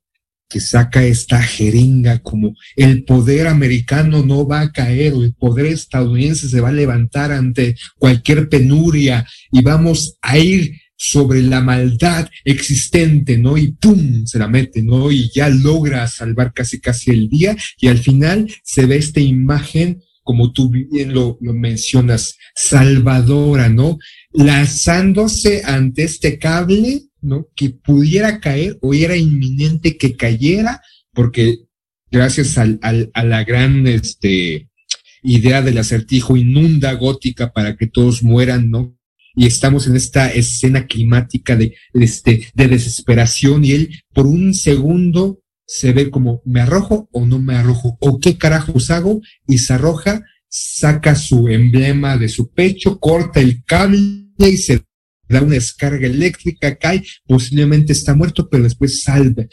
[0.48, 6.48] que saca esta jeringa como el poder americano no va a caer el poder estadounidense
[6.48, 13.36] se va a levantar ante cualquier penuria y vamos a ir sobre la maldad existente,
[13.36, 13.58] ¿no?
[13.58, 14.24] Y ¡pum!
[14.24, 15.10] se la mete, ¿no?
[15.12, 20.02] Y ya logra salvar casi casi el día y al final se ve esta imagen,
[20.26, 23.96] como tú bien lo, mencionas, salvadora, ¿no?
[24.32, 27.46] Lanzándose ante este cable, ¿no?
[27.54, 30.82] Que pudiera caer o era inminente que cayera,
[31.14, 31.60] porque
[32.10, 34.68] gracias al, al, a la gran, este,
[35.22, 38.96] idea del acertijo inunda gótica para que todos mueran, ¿no?
[39.38, 45.42] y estamos en esta escena climática de, este, de desesperación y él por un segundo
[45.66, 49.74] se ve como me arrojo o no me arrojo o qué carajos hago y se
[49.74, 54.84] arroja, saca su emblema de su pecho, corta el cable y se
[55.28, 59.48] da una descarga eléctrica, cae, posiblemente está muerto, pero después salve,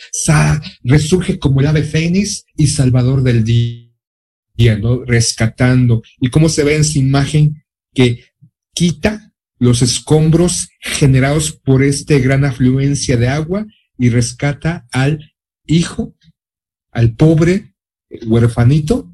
[0.83, 5.03] resurge como el ave fénix y salvador del día, ¿no?
[5.03, 6.03] Rescatando.
[6.19, 8.23] Y cómo se ve en su imagen que
[8.75, 13.65] quita los escombros generados por esta gran afluencia de agua
[13.97, 15.32] y rescata al
[15.65, 16.15] hijo,
[16.91, 17.75] al pobre
[18.25, 19.11] huerfanito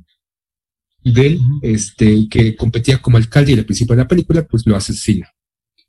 [1.03, 5.31] del este que competía como alcalde y el principio de la película, pues lo asesina.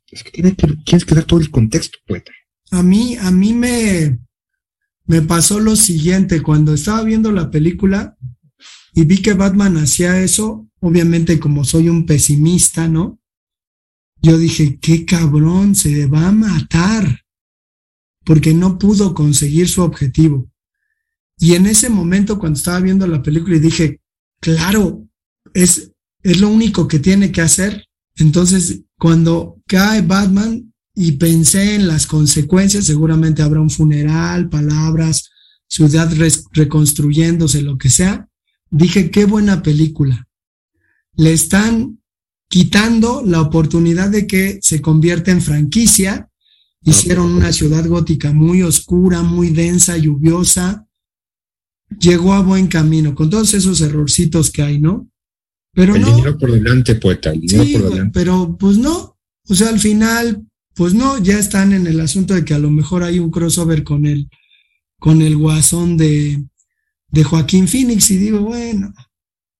[0.09, 2.31] Es que, tiene que tienes que dar todo el contexto, poeta.
[2.71, 4.19] A mí, a mí me,
[5.05, 8.17] me pasó lo siguiente, cuando estaba viendo la película
[8.93, 13.19] y vi que Batman hacía eso, obviamente como soy un pesimista, ¿no?
[14.21, 17.21] Yo dije, qué cabrón, se va a matar,
[18.23, 20.50] porque no pudo conseguir su objetivo.
[21.41, 23.99] Y en ese momento, cuando estaba viendo la película, y dije,
[24.39, 25.07] claro,
[25.55, 27.87] es, es lo único que tiene que hacer.
[28.15, 35.31] Entonces, cuando cae Batman y pensé en las consecuencias, seguramente habrá un funeral, palabras,
[35.67, 36.13] ciudad
[36.51, 38.29] reconstruyéndose, lo que sea.
[38.69, 40.27] Dije, qué buena película.
[41.15, 42.03] Le están
[42.49, 46.29] quitando la oportunidad de que se convierta en franquicia.
[46.83, 50.85] Hicieron una ciudad gótica muy oscura, muy densa, lluviosa,
[51.99, 55.07] llegó a buen camino, con todos esos errorcitos que hay, ¿no?
[55.73, 58.11] Pero el dinero por delante, poeta, el dinero por delante.
[58.13, 62.43] Pero pues no, o sea, al final, pues no, ya están en el asunto de
[62.43, 64.29] que a lo mejor hay un crossover con el,
[64.99, 66.43] con el guasón de,
[67.09, 68.93] de Joaquín Phoenix y digo, bueno,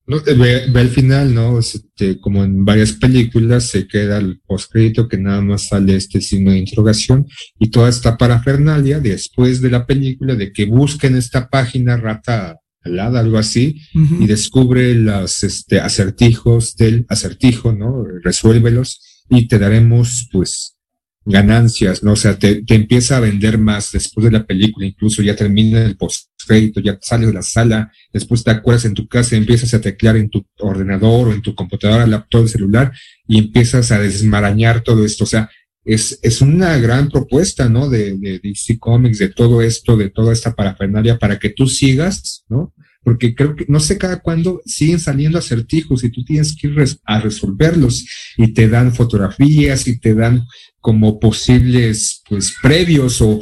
[0.06, 1.58] no, ve, ve, al final, ¿no?
[1.58, 6.50] Este, como en varias películas se queda el postcrédito que nada más sale este signo
[6.50, 7.26] de interrogación
[7.58, 13.20] y toda esta parafernalia después de la película de que busquen esta página rata alada,
[13.20, 18.04] algo así, y descubre los este, acertijos del acertijo, ¿no?
[18.24, 20.76] Resuélvelos y te daremos, pues,
[21.24, 22.12] ganancias, ¿no?
[22.12, 25.84] O sea, te, te, empieza a vender más después de la película, incluso ya termina
[25.84, 29.80] el postcrédito, ya sales de la sala, después te acuerdas en tu casa, empiezas a
[29.80, 32.92] teclear en tu ordenador o en tu computadora, laptop, celular,
[33.28, 35.24] y empiezas a desmarañar todo esto.
[35.24, 35.48] O sea,
[35.84, 37.88] es, es una gran propuesta, ¿no?
[37.88, 42.44] De, de DC Comics, de todo esto, de toda esta parafernalia para que tú sigas,
[42.48, 42.72] ¿no?
[43.02, 46.76] Porque creo que no sé cada cuándo siguen saliendo acertijos y tú tienes que ir
[47.04, 50.46] a resolverlos y te dan fotografías y te dan
[50.80, 53.40] como posibles pues previos o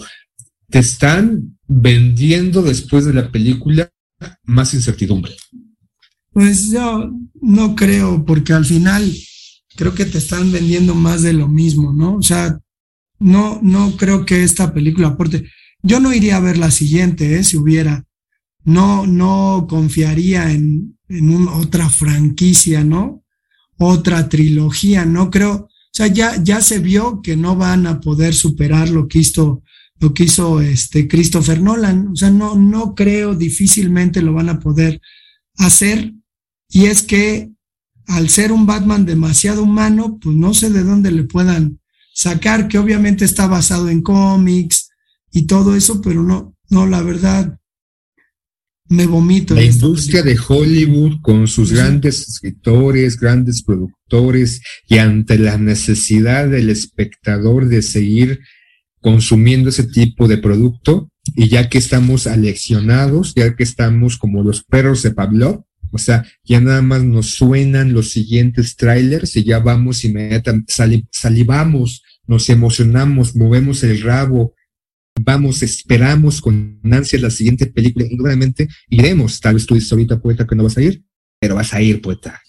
[0.69, 3.91] te están vendiendo después de la película
[4.45, 5.33] más incertidumbre.
[6.33, 9.13] Pues yo no creo, porque al final
[9.77, 12.17] creo que te están vendiendo más de lo mismo, ¿no?
[12.17, 12.59] O sea,
[13.19, 15.51] no, no creo que esta película aporte.
[15.83, 17.45] Yo no iría a ver la siguiente, ¿eh?
[17.45, 18.05] Si hubiera
[18.65, 23.25] no, no confiaría en, en otra franquicia, ¿no?
[23.79, 28.35] Otra trilogía, no creo, o sea, ya, ya se vio que no van a poder
[28.35, 29.63] superar lo que hizo,
[29.99, 34.61] lo que hizo este Christopher Nolan, o sea, no, no creo, difícilmente lo van a
[34.61, 35.01] poder
[35.57, 36.15] hacer,
[36.69, 37.51] y es que
[38.07, 41.81] al ser un Batman demasiado humano, pues no sé de dónde le puedan
[42.13, 44.91] sacar, que obviamente está basado en cómics
[45.33, 47.60] y todo eso, pero no, no, la verdad,
[48.91, 49.55] me vomito.
[49.55, 56.71] La industria de Hollywood con sus grandes escritores, grandes productores y ante la necesidad del
[56.71, 58.41] espectador de seguir
[59.01, 64.65] consumiendo ese tipo de producto y ya que estamos aleccionados, ya que estamos como los
[64.65, 69.61] perros de Pablo, o sea, ya nada más nos suenan los siguientes trailers y ya
[69.61, 70.73] vamos inmediatamente,
[71.13, 74.55] salivamos, nos emocionamos, movemos el rabo,
[75.25, 78.07] vamos, esperamos con ansia la siguiente película.
[78.09, 79.41] Indudablemente iremos.
[79.41, 81.03] Tal vez tú dices ahorita, poeta, que no vas a ir,
[81.39, 82.41] pero vas a ir, poeta.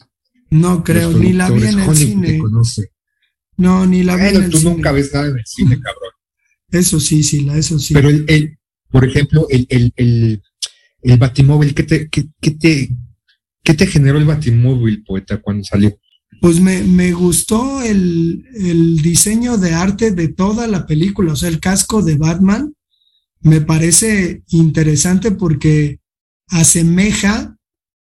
[0.50, 2.42] No creo, ni la vi en el cine.
[3.58, 6.12] No, ni la vi en el tú nunca ves nada en el cine, cabrón.
[6.70, 7.94] Eso sí, sí, eso sí.
[7.94, 8.58] Pero el, el
[8.90, 10.42] por ejemplo, el, el, el,
[11.02, 12.90] el Batimóvil, ¿qué te, qué, qué te,
[13.64, 15.98] qué te generó el Batimóvil, poeta, cuando salió?
[16.42, 21.50] Pues me, me gustó el, el, diseño de arte de toda la película, o sea,
[21.50, 22.74] el casco de Batman
[23.42, 26.00] me parece interesante porque
[26.48, 27.56] asemeja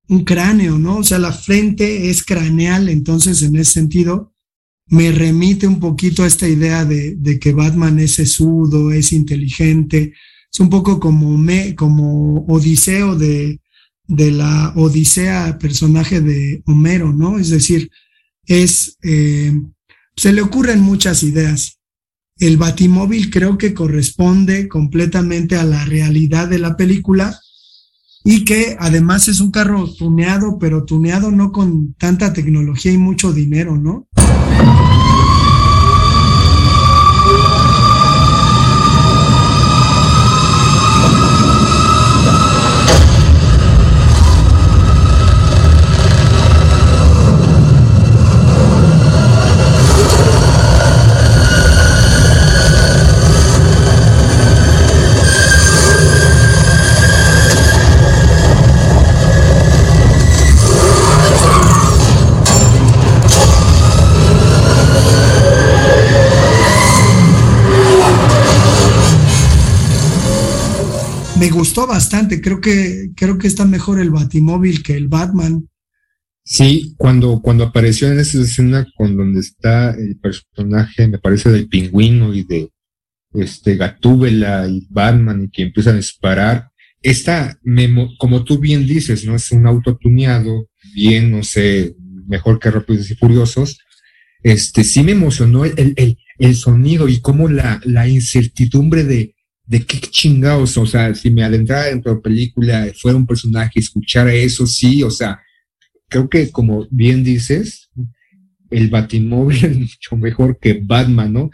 [0.08, 0.96] un cráneo, ¿no?
[0.96, 4.32] O sea, la frente es craneal, entonces en ese sentido
[4.86, 10.14] me remite un poquito a esta idea de, de que Batman es sesudo, es inteligente,
[10.50, 13.60] es un poco como, me, como Odiseo de,
[14.08, 17.38] de la Odisea, personaje de Homero, ¿no?
[17.38, 17.90] Es decir,
[18.46, 19.52] es, eh,
[20.16, 21.78] se le ocurren muchas ideas.
[22.38, 27.38] El batimóvil creo que corresponde completamente a la realidad de la película
[28.24, 33.32] y que además es un carro tuneado, pero tuneado no con tanta tecnología y mucho
[33.32, 34.08] dinero, ¿no?
[71.48, 72.40] Gustó bastante.
[72.40, 75.68] Creo que, creo que está mejor el Batimóvil que el Batman.
[76.44, 81.68] Sí, cuando, cuando apareció en esa escena con donde está el personaje, me parece del
[81.68, 82.70] pingüino y de
[83.34, 86.70] este Gatúbela y Batman y que empiezan a disparar,
[87.02, 87.58] esta,
[88.18, 89.36] como tú bien dices, ¿no?
[89.36, 91.94] Es un auto tuneado, bien, no sé,
[92.26, 93.78] mejor que Rápidos y Furiosos.
[94.42, 99.34] Este, sí me emocionó el, el, el sonido y como la, la incertidumbre de,
[99.70, 103.78] de qué chingados, o sea, si me adentrara dentro de la película, fuera un personaje,
[103.78, 105.40] escuchara eso, sí, o sea,
[106.08, 107.88] creo que como bien dices,
[108.68, 111.50] el Batimóvil es mucho mejor que Batman, ¿no?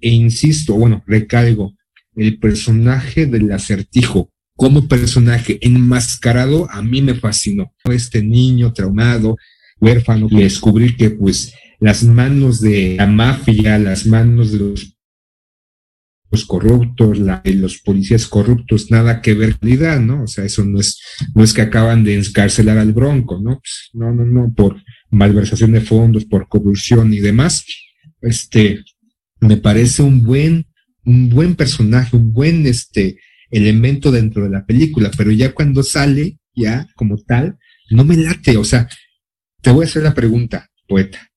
[0.00, 1.76] E insisto, bueno, recalgo,
[2.16, 7.74] el personaje del acertijo como personaje enmascarado a mí me fascinó.
[7.84, 9.36] Este niño traumado,
[9.78, 14.97] huérfano, y descubrir que pues las manos de la mafia, las manos de los
[16.30, 20.24] los corruptos, los policías corruptos, nada que ver con ¿no?
[20.24, 21.00] O sea, eso no es,
[21.34, 23.60] no es que acaban de encarcelar al bronco, ¿no?
[23.60, 27.64] Pues, no, no, no, por malversación de fondos, por corrupción y demás.
[28.20, 28.84] Este,
[29.40, 30.66] me parece un buen,
[31.04, 33.18] un buen personaje, un buen, este,
[33.50, 37.58] elemento dentro de la película, pero ya cuando sale, ya como tal,
[37.90, 38.88] no me late, o sea,
[39.62, 41.30] te voy a hacer la pregunta, poeta,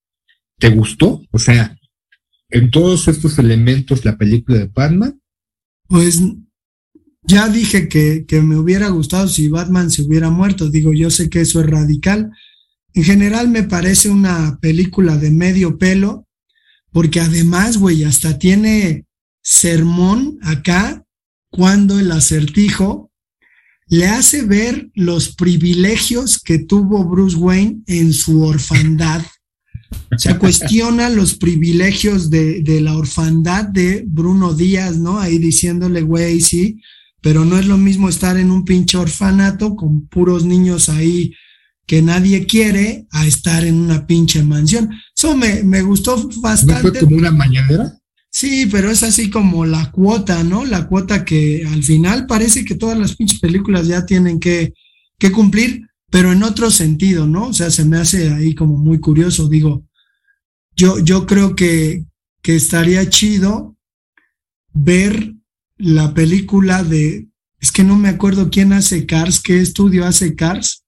[0.57, 1.21] ¿te gustó?
[1.31, 1.77] O sea,
[2.51, 5.19] en todos estos elementos la película de Batman?
[5.87, 6.21] Pues
[7.23, 10.69] ya dije que, que, me hubiera gustado si Batman se hubiera muerto.
[10.69, 12.31] Digo, yo sé que eso es radical.
[12.93, 16.27] En general me parece una película de medio pelo,
[16.91, 19.05] porque además, güey, hasta tiene
[19.41, 21.05] sermón acá
[21.49, 23.11] cuando el acertijo
[23.87, 29.21] le hace ver los privilegios que tuvo Bruce Wayne en su orfandad
[30.17, 35.19] se cuestiona los privilegios de, de, la orfandad de Bruno Díaz, ¿no?
[35.19, 36.81] Ahí diciéndole, güey, sí,
[37.21, 41.33] pero no es lo mismo estar en un pinche orfanato con puros niños ahí
[41.85, 44.89] que nadie quiere a estar en una pinche mansión.
[45.15, 46.83] Eso me, me gustó bastante.
[46.83, 47.93] ¿No fue como una mañanera?
[48.29, 50.65] Sí, pero es así como la cuota, ¿no?
[50.65, 54.73] La cuota que al final parece que todas las pinches películas ya tienen que,
[55.19, 57.47] que cumplir, pero en otro sentido, ¿no?
[57.47, 59.87] O sea, se me hace ahí como muy curioso, digo,
[60.75, 62.05] yo, yo creo que,
[62.41, 63.77] que estaría chido
[64.73, 65.33] ver
[65.77, 70.83] la película de, es que no me acuerdo quién hace Cars, qué estudio hace Cars,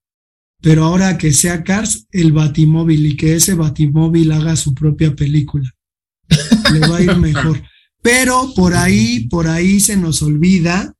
[0.62, 5.70] pero ahora que sea Cars, el Batimóvil y que ese Batimóvil haga su propia película.
[6.74, 7.62] Le va a ir mejor.
[8.02, 10.94] Pero por ahí, por ahí se nos olvida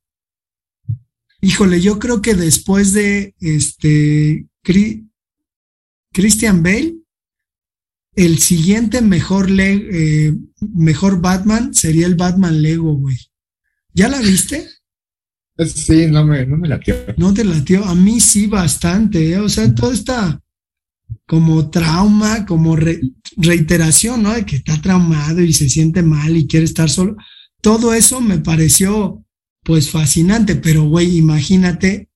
[1.44, 4.46] Híjole, yo creo que después de este
[6.10, 6.94] Christian Bale,
[8.16, 10.34] el siguiente mejor, eh,
[10.74, 13.18] mejor Batman sería el Batman Lego, güey.
[13.92, 14.66] ¿Ya la viste?
[15.58, 16.96] Sí, no me, no me latió.
[17.18, 17.84] No te latió.
[17.84, 19.38] A mí sí bastante, ¿eh?
[19.38, 20.40] O sea, todo está
[21.26, 22.74] como trauma, como
[23.36, 24.32] reiteración, ¿no?
[24.32, 27.16] De que está traumado y se siente mal y quiere estar solo.
[27.60, 29.23] Todo eso me pareció
[29.64, 32.10] pues fascinante, pero güey, imagínate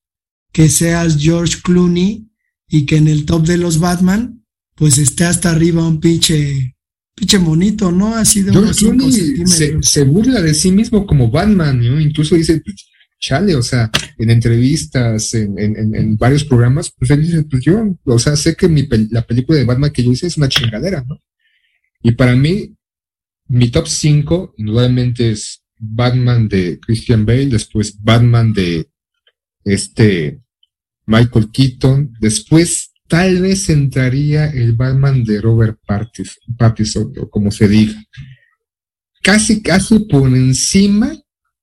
[0.53, 2.29] que seas George Clooney
[2.69, 4.45] y que en el top de los Batman,
[4.75, 6.77] pues esté hasta arriba un pinche,
[7.15, 8.15] pinche monito, ¿no?
[8.15, 9.47] Así de George Clooney
[9.81, 11.99] se, burla de sí mismo como Batman, ¿no?
[11.99, 12.87] Incluso dice, pues,
[13.19, 17.97] chale, o sea, en entrevistas, en, en, en, varios programas, pues él dice, pues yo,
[18.05, 21.03] o sea, sé que mi, la película de Batman que yo hice es una chingadera,
[21.09, 21.19] ¿no?
[22.03, 22.75] Y para mí,
[23.49, 28.89] mi top 5, indudablemente es Batman de Christian Bale, después Batman de
[29.65, 30.41] este
[31.07, 37.95] Michael Keaton, después tal vez entraría el Batman de Robert Pattinson, o como se diga.
[39.23, 41.13] Casi, casi por encima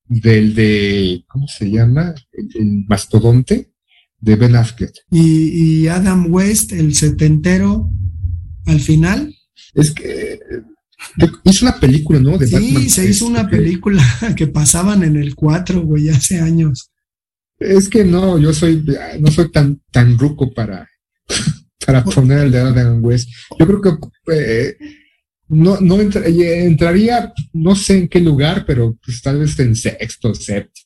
[0.08, 2.14] del de, ¿cómo se llama?
[2.32, 3.72] El, mastodonte
[4.20, 4.94] de Ben Affleck.
[5.12, 7.90] ¿Y, ¿Y, Adam West, el setentero,
[8.66, 9.36] al final?
[9.74, 10.40] Es que
[11.44, 12.38] Hizo una película, ¿no?
[12.38, 14.04] De sí, se hizo una película
[14.36, 16.92] que pasaban en el 4, güey, hace años.
[17.60, 18.86] Es que no, yo soy,
[19.20, 20.88] no soy tan, tan ruco para,
[21.86, 23.30] para poner el de Adam West.
[23.58, 23.92] Yo creo que
[24.34, 24.78] eh,
[25.48, 30.34] no, no eh, entraría, no sé en qué lugar, pero pues tal vez en sexto,
[30.34, 30.86] séptimo.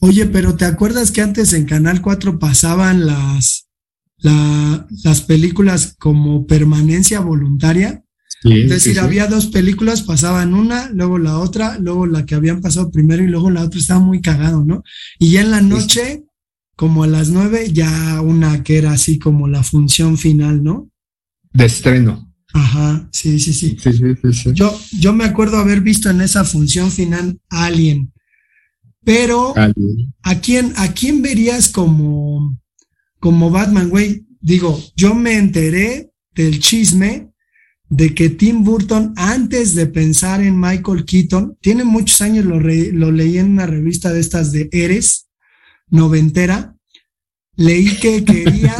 [0.00, 3.68] Oye, pero ¿te acuerdas que antes en Canal 4 pasaban las,
[4.18, 8.03] las películas como permanencia voluntaria?
[8.44, 12.90] Es decir, había dos películas, pasaban una, luego la otra, luego la que habían pasado
[12.90, 14.82] primero y luego la otra estaba muy cagado, ¿no?
[15.18, 16.24] Y ya en la noche,
[16.76, 20.90] como a las nueve, ya una que era así como la función final, ¿no?
[21.54, 22.34] De estreno.
[22.52, 23.76] Ajá, sí, sí, sí.
[24.52, 28.12] Yo, yo me acuerdo haber visto en esa función final Alien.
[29.04, 29.54] Pero,
[30.22, 32.58] ¿a quién, ¿a quién verías como,
[33.20, 34.26] como Batman, güey?
[34.40, 37.33] Digo, yo me enteré del chisme
[37.88, 43.12] de que Tim Burton, antes de pensar en Michael Keaton, tiene muchos años, lo, lo
[43.12, 45.28] leí en una revista de estas de Eres,
[45.88, 46.76] noventera,
[47.56, 48.74] leí que quería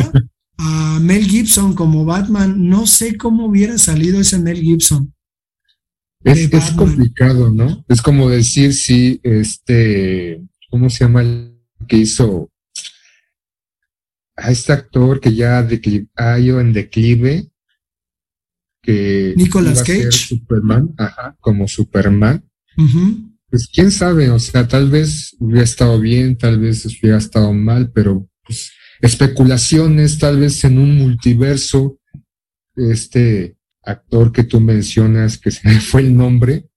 [0.58, 2.68] a Mel Gibson como Batman.
[2.68, 5.14] No sé cómo hubiera salido ese Mel Gibson.
[6.24, 7.84] Es, complicado, ¿no?
[7.86, 12.50] Es como decir si este, ¿cómo se llama el que hizo
[14.34, 15.68] a este actor que ya
[16.16, 17.50] ha ido en declive?
[18.84, 20.12] Que Nicolas Cage.
[20.12, 22.44] Superman, ajá, como Superman.
[23.48, 27.90] Pues quién sabe, o sea, tal vez hubiera estado bien, tal vez hubiera estado mal,
[27.92, 31.98] pero pues especulaciones, tal vez en un multiverso,
[32.76, 36.68] este actor que tú mencionas, que se me fue el nombre,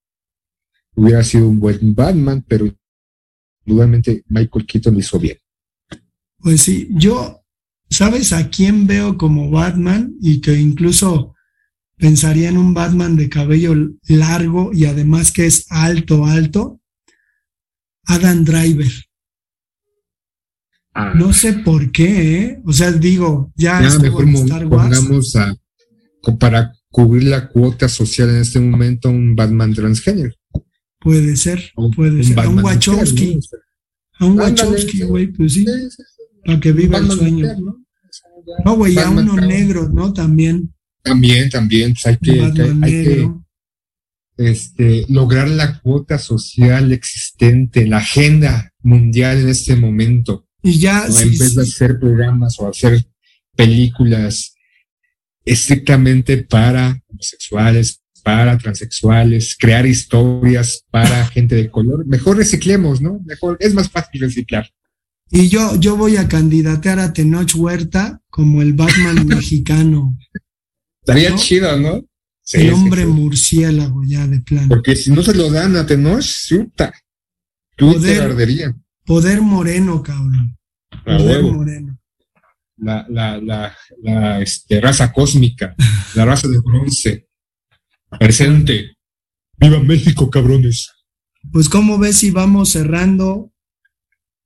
[0.95, 2.74] hubiera sido un buen Batman, pero
[3.66, 5.38] nuevamente Michael Keaton lo hizo bien.
[6.38, 7.43] Pues sí, yo,
[7.89, 10.16] ¿sabes a quién veo como Batman?
[10.22, 11.36] Y que incluso
[11.98, 13.76] pensaría en un Batman de cabello
[14.08, 16.80] largo y además que es alto, alto.
[18.06, 18.91] Adam Driver.
[20.93, 21.14] Ah.
[21.16, 22.62] No sé por qué, ¿eh?
[22.66, 24.26] O sea, digo, ya, ya mejor
[24.70, 25.56] pongamos a,
[26.39, 30.34] para cubrir la cuota social en este momento un Batman transgénero.
[31.00, 32.39] Puede ser, puede ser.
[32.39, 33.39] a un Wachowski.
[34.20, 35.66] A un Wachowski, güey, pues sí.
[36.43, 37.48] Para que viva el sueño.
[38.66, 38.76] ¿no?
[38.76, 40.14] güey, a uno negro, ¿no?
[40.14, 40.74] También.
[41.08, 41.93] También, también.
[41.93, 42.41] Pues hay que,
[42.82, 43.32] hay que
[44.38, 50.47] este, lograr la cuota social existente, la agenda mundial en este momento.
[50.62, 51.05] Y ya.
[51.05, 53.05] en vez de hacer programas o hacer
[53.55, 54.53] películas
[55.45, 63.22] estrictamente para homosexuales, para transexuales, crear historias para gente de color, mejor reciclemos, ¿no?
[63.26, 64.70] Mejor, es más fácil reciclar.
[65.30, 70.18] Y yo, yo voy a candidatear a Tenoch Huerta como el Batman mexicano.
[71.08, 72.03] Estaría chido, ¿no?
[72.53, 74.70] el hombre murciélago ya de plano.
[74.70, 76.93] Porque si no se lo dan a Tenoch, chuta.
[77.78, 78.74] Poder, ardería.
[79.05, 80.58] Poder moreno, cabrón.
[81.05, 81.97] poder moreno
[82.78, 85.76] la, la, la, la este, raza cósmica,
[86.16, 87.28] la raza de bronce.
[88.20, 88.95] Presente.
[89.58, 90.91] ¡Viva México, cabrones!
[91.51, 93.51] Pues, ¿cómo ves si vamos cerrando?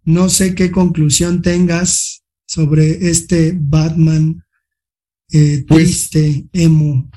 [0.03, 4.43] No sé qué conclusión tengas sobre este Batman
[5.31, 7.09] eh, pues triste, emo.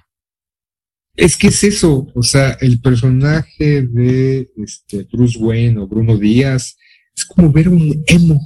[1.16, 6.76] Es que es eso, o sea, el personaje de este, Bruce Wayne o Bruno Díaz
[7.16, 8.40] es como ver un emo.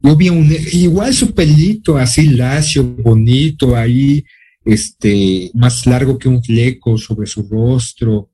[0.00, 4.24] Yo vi un, igual su pelito así lacio, bonito, ahí,
[4.64, 8.30] este, más largo que un fleco sobre su rostro,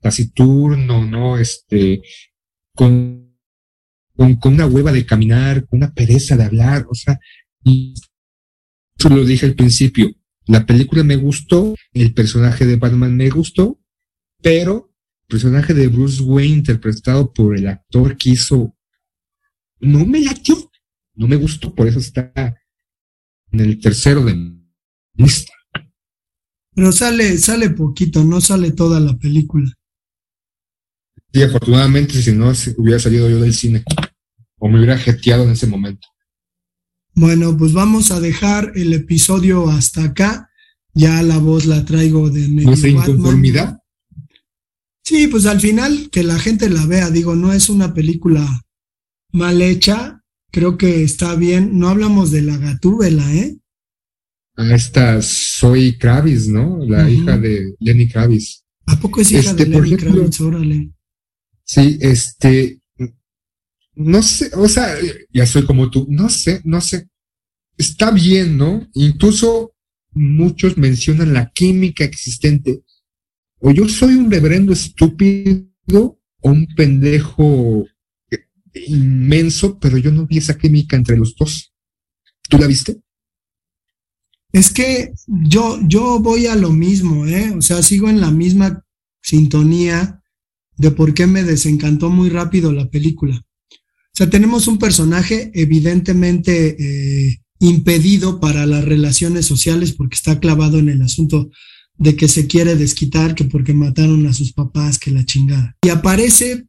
[0.00, 1.38] taciturno, ¿no?
[1.38, 2.02] Este,
[2.74, 3.36] con,
[4.14, 7.18] con, con una hueva de caminar, con una pereza de hablar, o sea,
[7.64, 7.94] y
[8.98, 10.10] eso lo dije al principio,
[10.46, 13.80] la película me gustó, el personaje de Batman me gustó,
[14.42, 14.92] pero
[15.22, 18.74] el personaje de Bruce Wayne interpretado por el actor que hizo,
[19.80, 20.56] no me latió
[21.16, 22.32] no me gustó, por eso está
[23.50, 24.54] en el tercero de
[25.14, 25.52] lista.
[26.74, 29.72] Pero sale, sale poquito, no sale toda la película.
[31.32, 33.82] Sí, afortunadamente, si no hubiera salido yo del cine,
[34.58, 36.06] o me hubiera jeteado en ese momento.
[37.16, 40.50] Bueno, pues vamos a dejar el episodio hasta acá.
[40.92, 43.78] Ya la voz la traigo de medio ¿No inconformidad?
[45.02, 48.46] Sí, pues al final que la gente la vea, digo, no es una película
[49.32, 51.78] mal hecha, creo que está bien.
[51.78, 53.56] No hablamos de la gatúbela, ¿eh?
[54.56, 56.84] Ah, esta soy Kravis, ¿no?
[56.84, 58.62] La hija de Lenny Kravis.
[58.86, 60.40] ¿A poco es hija de este, Lenny Kravis?
[60.40, 60.90] Órale.
[61.64, 62.80] Sí, este,
[63.96, 64.94] no sé, o sea,
[65.32, 67.08] ya soy como tú, no sé, no sé.
[67.78, 68.86] Está bien, ¿no?
[68.94, 69.74] Incluso
[70.12, 72.82] muchos mencionan la química existente.
[73.58, 77.86] O yo soy un reverendo estúpido o un pendejo
[78.86, 81.72] inmenso, pero yo no vi esa química entre los dos.
[82.48, 83.00] ¿Tú la viste?
[84.52, 87.50] Es que yo, yo voy a lo mismo, ¿eh?
[87.56, 88.84] O sea, sigo en la misma
[89.22, 90.22] sintonía
[90.76, 93.42] de por qué me desencantó muy rápido la película.
[94.16, 100.88] Sea, tenemos un personaje evidentemente eh, impedido para las relaciones sociales porque está clavado en
[100.88, 101.50] el asunto
[101.98, 105.76] de que se quiere desquitar, que porque mataron a sus papás, que la chingada.
[105.82, 106.66] Y aparece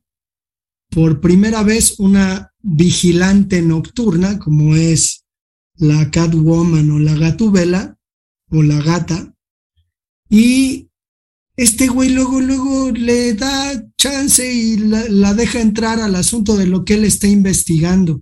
[0.90, 5.24] por primera vez una vigilante nocturna, como es
[5.76, 7.98] la Catwoman o la Gatubela
[8.50, 9.34] o la gata,
[10.30, 10.90] y
[11.58, 16.86] este güey luego, luego le da chance y la, deja entrar al asunto de lo
[16.86, 18.22] que él está investigando.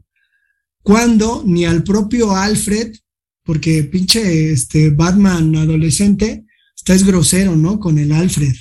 [0.81, 2.95] Cuando ni al propio Alfred,
[3.43, 7.79] porque pinche este Batman adolescente, está es grosero, ¿no?
[7.79, 8.55] Con el Alfred.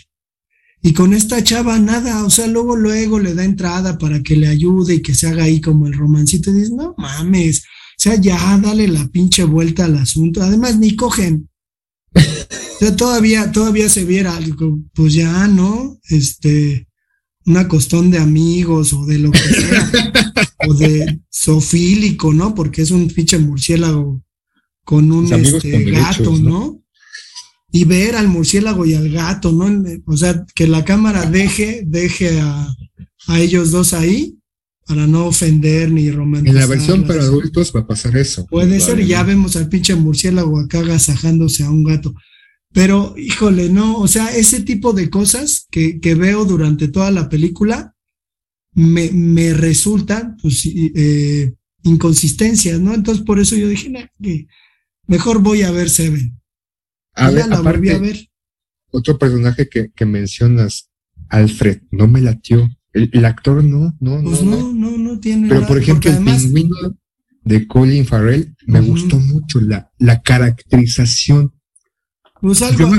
[0.82, 4.48] Y con esta chava nada, o sea, luego, luego le da entrada para que le
[4.48, 6.50] ayude y que se haga ahí como el romancito.
[6.50, 10.42] Y dices, no mames, o sea, ya dale la pinche vuelta al asunto.
[10.42, 11.48] Además, ni cogen.
[12.84, 14.38] Sea, todavía, todavía se viera,
[14.92, 15.98] pues ya, ¿no?
[16.10, 16.86] Este,
[17.46, 19.90] una costón de amigos o de lo que sea,
[20.68, 22.54] o de sofílico, ¿no?
[22.54, 24.22] Porque es un pinche murciélago
[24.84, 26.82] con un este, gato, ¿no?
[27.72, 29.82] Y ver al murciélago y al gato, ¿no?
[30.04, 32.68] O sea, que la cámara deje, deje a,
[33.28, 34.36] a ellos dos ahí
[34.86, 36.54] para no ofender ni romantizar.
[36.54, 38.44] En la versión para adultos va a pasar eso.
[38.44, 42.14] Puede ser, ya vemos al pinche murciélago acá agasajándose a un gato.
[42.74, 47.28] Pero, híjole, no, o sea, ese tipo de cosas que, que veo durante toda la
[47.28, 47.94] película
[48.74, 51.54] me, me resultan pues, eh,
[51.84, 52.92] inconsistencias, ¿no?
[52.92, 54.48] Entonces, por eso yo dije, que
[55.06, 56.36] mejor voy a ver Seven.
[57.14, 58.28] A ver, la volví a ver.
[58.90, 60.90] Otro personaje que, que mencionas,
[61.28, 62.68] Alfred, no me latió.
[62.92, 65.48] El, actor no, no, pues no, no, no, tiene.
[65.48, 66.76] Pero por ejemplo, el pingüino
[67.44, 71.52] de Colin Farrell me gustó mucho la, la caracterización.
[72.44, 72.90] Pues algo...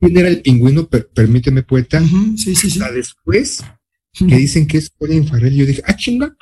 [0.00, 2.02] quién era el pingüino, permíteme, poeta.
[2.34, 2.80] sí, sí, sí.
[2.94, 3.62] después
[4.14, 6.34] que dicen que es Colin Farrell, yo dije, ah, chinga.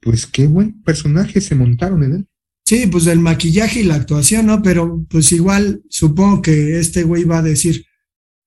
[0.00, 2.26] Pues qué buen personaje se montaron en él.
[2.64, 4.62] Sí, pues el maquillaje y la actuación, ¿no?
[4.62, 7.84] Pero pues igual supongo que este güey va a decir,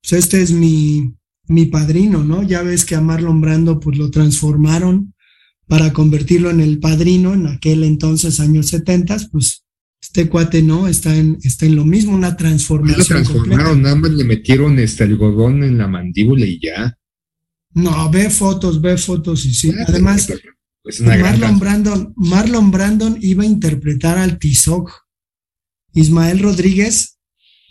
[0.01, 1.13] pues este es mi,
[1.47, 2.41] mi padrino, ¿no?
[2.41, 5.13] Ya ves que a Marlon Brando pues lo transformaron
[5.67, 9.60] para convertirlo en el padrino en aquel entonces, años 70, pues
[10.13, 12.99] este cuate no, está en, está en lo mismo, una transformación.
[12.99, 16.97] Lo transformaron, nada más le metieron este algodón en la mandíbula y ya.
[17.75, 19.71] No, ve fotos, ve fotos y sí.
[19.87, 20.27] Además,
[20.99, 24.91] Marlon Brandon, Marlon Brandon iba a interpretar al Tizoc.
[25.93, 27.17] Ismael Rodríguez,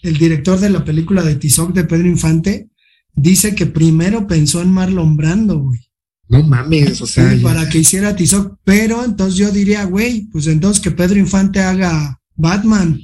[0.03, 2.71] el director de la película de Tizoc de Pedro Infante,
[3.13, 5.81] dice que primero pensó en Marlon Brando, güey.
[6.27, 7.37] No mames, o sea.
[7.43, 12.20] para que hiciera Tizoc, pero entonces yo diría, güey, pues entonces que Pedro Infante haga
[12.35, 13.01] Batman,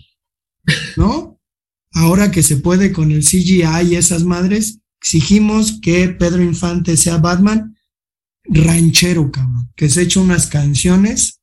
[0.96, 1.40] ¿no?
[1.92, 7.18] Ahora que se puede con el CGI y esas madres, exigimos que Pedro Infante sea
[7.18, 7.74] Batman
[8.44, 11.40] ranchero, cabrón, que se eche unas canciones.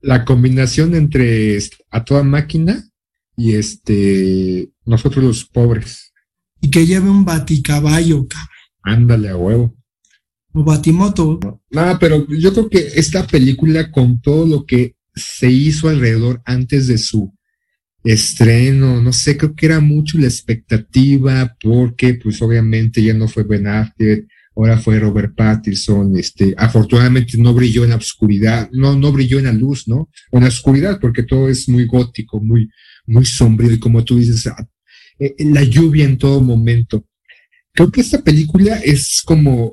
[0.00, 1.58] La combinación entre
[1.90, 2.88] a toda máquina
[3.36, 6.06] y este nosotros los pobres
[6.60, 8.48] y que lleve un baticaballo, cabrón.
[8.82, 9.76] Ándale a huevo.
[10.52, 11.38] O batimoto.
[11.70, 16.86] No, pero yo creo que esta película con todo lo que se hizo alrededor antes
[16.86, 17.34] de su
[18.04, 23.42] estreno, no sé, creo que era mucho la expectativa porque pues obviamente ya no fue
[23.42, 29.10] Ben Affleck, ahora fue Robert Pattinson, este, afortunadamente no brilló en la oscuridad, no, no
[29.10, 30.08] brilló en la luz, ¿no?
[30.30, 32.70] En la oscuridad porque todo es muy gótico, muy,
[33.06, 34.48] muy sombrío y como tú dices,
[35.18, 37.04] eh, la lluvia en todo momento.
[37.72, 39.72] Creo que esta película es como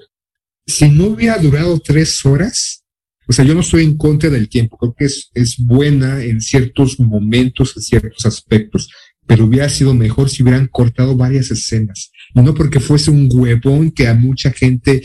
[0.65, 2.82] si no hubiera durado tres horas.
[3.27, 4.77] O sea, yo no estoy en contra del tiempo.
[4.77, 8.89] Creo que es, es buena en ciertos momentos, en ciertos aspectos,
[9.25, 12.11] pero hubiera sido mejor si hubieran cortado varias escenas.
[12.33, 15.01] no porque fuese un huevón que a mucha gente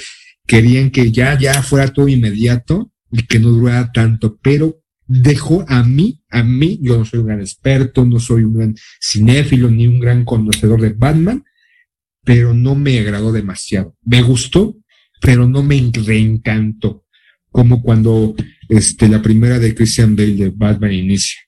[0.46, 5.82] querían que ya, ya fuera todo inmediato y que no durara tanto, pero dejó a
[5.82, 9.86] mí, a mí, yo no soy un gran experto, no soy un gran cinéfilo ni
[9.86, 11.44] un gran conocedor de Batman,
[12.24, 13.96] pero no me agradó demasiado.
[14.02, 14.76] Me gustó,
[15.20, 17.06] pero no me reencantó,
[17.50, 18.34] como cuando
[18.68, 21.40] este, la primera de Christian Bale de Batman inicia,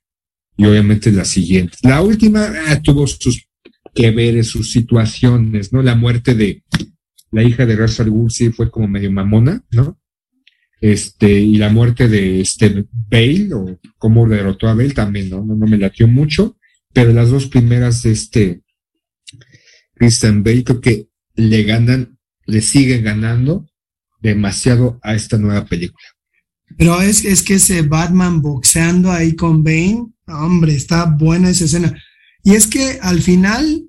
[0.57, 1.77] y obviamente la siguiente.
[1.83, 3.47] La última ah, tuvo sus
[3.95, 5.83] que ver sus situaciones, ¿no?
[5.83, 6.63] La muerte de
[7.33, 10.01] la hija de Russell Wood fue como medio mamona, ¿no?
[10.81, 15.45] este, y la muerte de este Bale, o cómo derrotó a Bale también, ¿no?
[15.45, 16.57] No, me latió mucho,
[16.93, 18.63] pero las dos primeras de este
[19.95, 23.67] Christian Bale creo que le ganan, le siguen ganando
[24.21, 26.05] demasiado a esta nueva película.
[26.77, 31.97] Pero es, es que ese Batman boxeando ahí con Bane, hombre, está buena esa escena.
[32.43, 33.89] Y es que al final,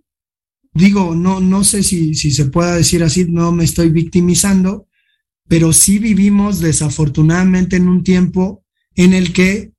[0.74, 4.88] digo, no, no sé si, si se pueda decir así, no me estoy victimizando,
[5.48, 8.64] pero sí vivimos desafortunadamente en un tiempo
[8.96, 9.74] en el que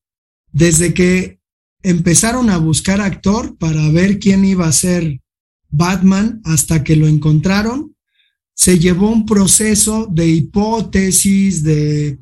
[0.53, 1.41] desde que
[1.83, 5.21] empezaron a buscar actor para ver quién iba a ser
[5.71, 7.92] Batman hasta que lo encontraron,
[8.55, 12.19] se llevó un proceso de hipótesis, de,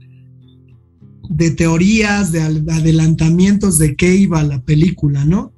[1.29, 5.53] de teorías, de adelantamientos de qué iba la película, ¿no?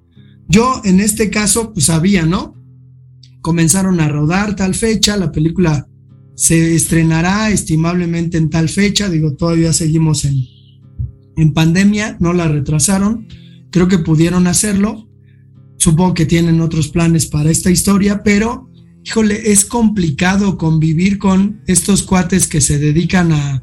[0.49, 2.63] Yo en este caso pues sabía, ¿no?
[3.43, 5.87] comenzaron a rodar tal fecha, la película
[6.35, 10.37] se estrenará estimablemente en tal fecha, digo, todavía seguimos en,
[11.37, 13.27] en pandemia, no la retrasaron,
[13.71, 15.09] creo que pudieron hacerlo,
[15.77, 18.71] supongo que tienen otros planes para esta historia, pero,
[19.05, 23.63] híjole, es complicado convivir con estos cuates que se dedican a,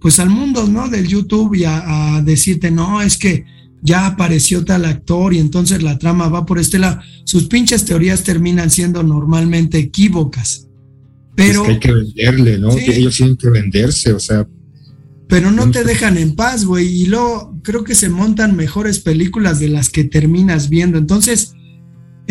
[0.00, 0.88] pues al mundo, ¿no?
[0.88, 3.44] Del YouTube y a, decirte, no, es que
[3.82, 7.00] ya apareció tal actor y entonces la trama va por este lado.
[7.24, 10.68] Sus pinches teorías terminan siendo normalmente equívocas.
[11.34, 11.64] Pero.
[11.64, 12.70] hay que venderle, ¿no?
[12.76, 14.46] Ellos tienen que venderse, o sea.
[15.28, 17.02] Pero no te dejan en paz, güey.
[17.02, 20.98] Y luego creo que se montan mejores películas de las que terminas viendo.
[20.98, 21.54] Entonces,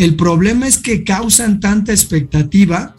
[0.00, 2.96] el problema es que causan tanta expectativa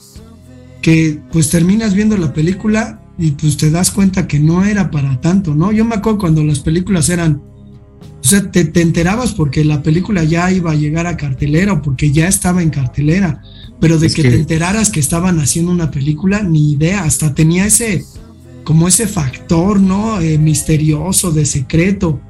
[0.83, 5.19] que pues terminas viendo la película y pues te das cuenta que no era para
[5.19, 5.71] tanto, ¿no?
[5.71, 7.41] Yo me acuerdo cuando las películas eran,
[8.23, 12.11] o sea, te, enterabas porque la película ya iba a llegar a cartelera o porque
[12.11, 13.41] ya estaba en cartelera,
[13.79, 18.05] pero de que, te enteraras que estaban haciendo una película, ni idea, hasta tenía ese,
[18.63, 20.21] como ese factor, ¿no?
[20.21, 22.21] Eh, misterioso, de secreto.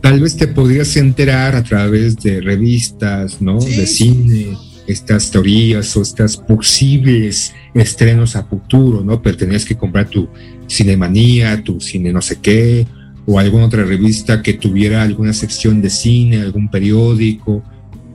[0.00, 3.58] Tal vez te podrías enterar a través de revistas, ¿no?
[3.58, 9.22] de cine estas teorías o estas posibles estrenos a futuro, ¿no?
[9.22, 10.28] Pero tenías que comprar tu
[10.68, 12.86] Cinemanía, tu Cine no sé qué,
[13.26, 17.62] o alguna otra revista que tuviera alguna sección de cine, algún periódico,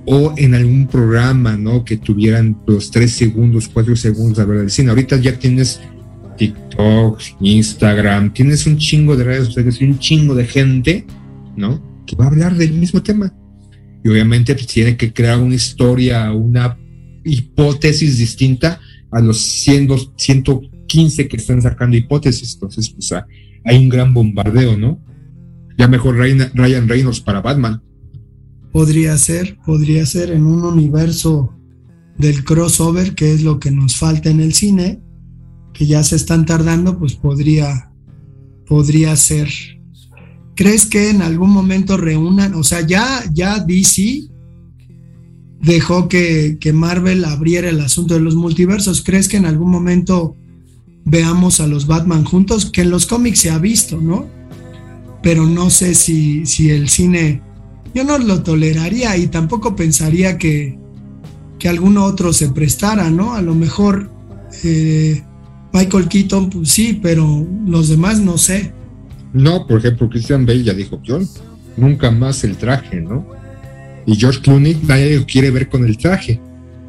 [0.06, 1.84] o en algún programa, ¿no?
[1.84, 4.90] Que tuvieran los tres segundos, cuatro segundos a ver el cine.
[4.90, 5.80] Ahorita ya tienes
[6.38, 11.06] TikTok, Instagram, tienes un chingo de redes sociales y un chingo de gente,
[11.56, 12.04] ¿no?
[12.06, 13.34] Que va a hablar del mismo tema
[14.06, 16.78] y obviamente pues, tiene que crear una historia, una
[17.24, 18.80] hipótesis distinta
[19.12, 22.54] a los 100, 115 que están sacando hipótesis.
[22.54, 23.12] Entonces, pues
[23.64, 25.04] hay un gran bombardeo, ¿no?
[25.76, 27.82] Ya mejor Ryan Reynolds para Batman.
[28.72, 31.52] Podría ser, podría ser en un universo
[32.20, 35.02] del crossover, que es lo que nos falta en el cine,
[35.74, 37.92] que ya se están tardando, pues podría,
[38.68, 39.50] podría ser
[40.56, 42.54] ¿Crees que en algún momento reúnan?
[42.56, 44.30] O sea, ya, ya DC
[45.62, 49.04] dejó que, Marvel abriera el asunto de los multiversos.
[49.04, 50.36] ¿Crees que en algún momento
[51.04, 52.68] veamos a los Batman juntos?
[52.72, 54.28] Que en los cómics se ha visto, ¿no?
[55.22, 57.42] Pero no sé si, si el cine.
[57.94, 60.78] Yo no lo toleraría y tampoco pensaría que,
[61.58, 63.34] que alguno otro se prestara, ¿no?
[63.34, 64.12] A lo mejor
[64.64, 65.24] eh,
[65.74, 68.75] Michael Keaton, pues sí, pero los demás no sé.
[69.36, 71.20] No, por ejemplo, Christian Bale ya dijo, yo
[71.76, 73.28] nunca más el traje, ¿no?
[74.06, 76.40] Y George Clooney nadie lo quiere ver con el traje.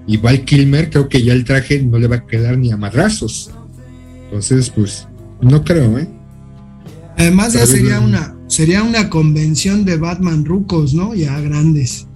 [0.07, 2.77] Y Val Kilmer creo que ya el traje no le va a quedar ni a
[2.77, 3.51] madrazos.
[4.27, 5.09] Entonces, pues,
[5.41, 6.09] no creo, ¿eh?
[7.19, 11.17] Además ya sería una, sería una convención de Batman rucos, ¿no?
[11.17, 12.07] Ya grandes.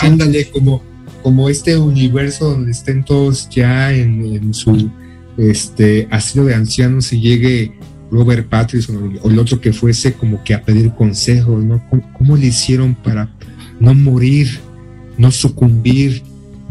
[0.00, 0.84] Ándale, como,
[1.24, 4.88] como este universo donde estén todos ya en, en su
[5.36, 7.72] este asilo de ancianos y llegue
[8.10, 11.82] Robert Pattinson o el otro que fuese como que a pedir consejos, ¿no?
[12.18, 13.30] ¿Cómo, le hicieron para
[13.78, 14.60] no morir,
[15.16, 16.22] no sucumbir,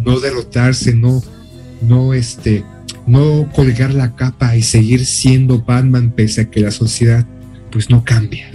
[0.03, 1.21] no derrotarse, no,
[1.81, 2.63] no, este,
[3.07, 7.25] no colgar la capa y seguir siendo Batman pese a que la sociedad
[7.71, 8.51] pues no cambia?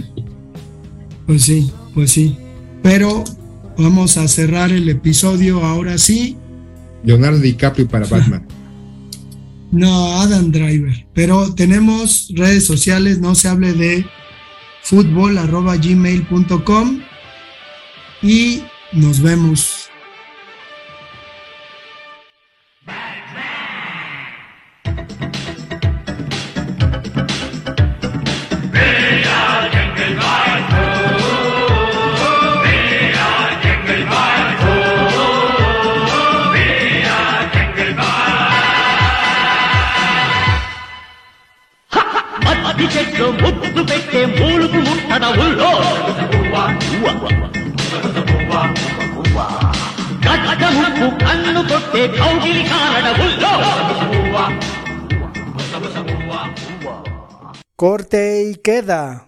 [1.25, 2.37] Pues sí, pues sí.
[2.83, 3.23] Pero
[3.77, 6.37] vamos a cerrar el episodio ahora sí.
[7.03, 8.45] Leonardo DiCaprio para Batman.
[9.75, 11.05] No, Adam Driver.
[11.13, 14.05] Pero tenemos redes sociales, no se hable de
[14.81, 17.01] fútbol arroba gmail.com
[18.21, 18.63] y
[18.93, 19.84] nos vemos.
[57.75, 59.27] Corte y queda.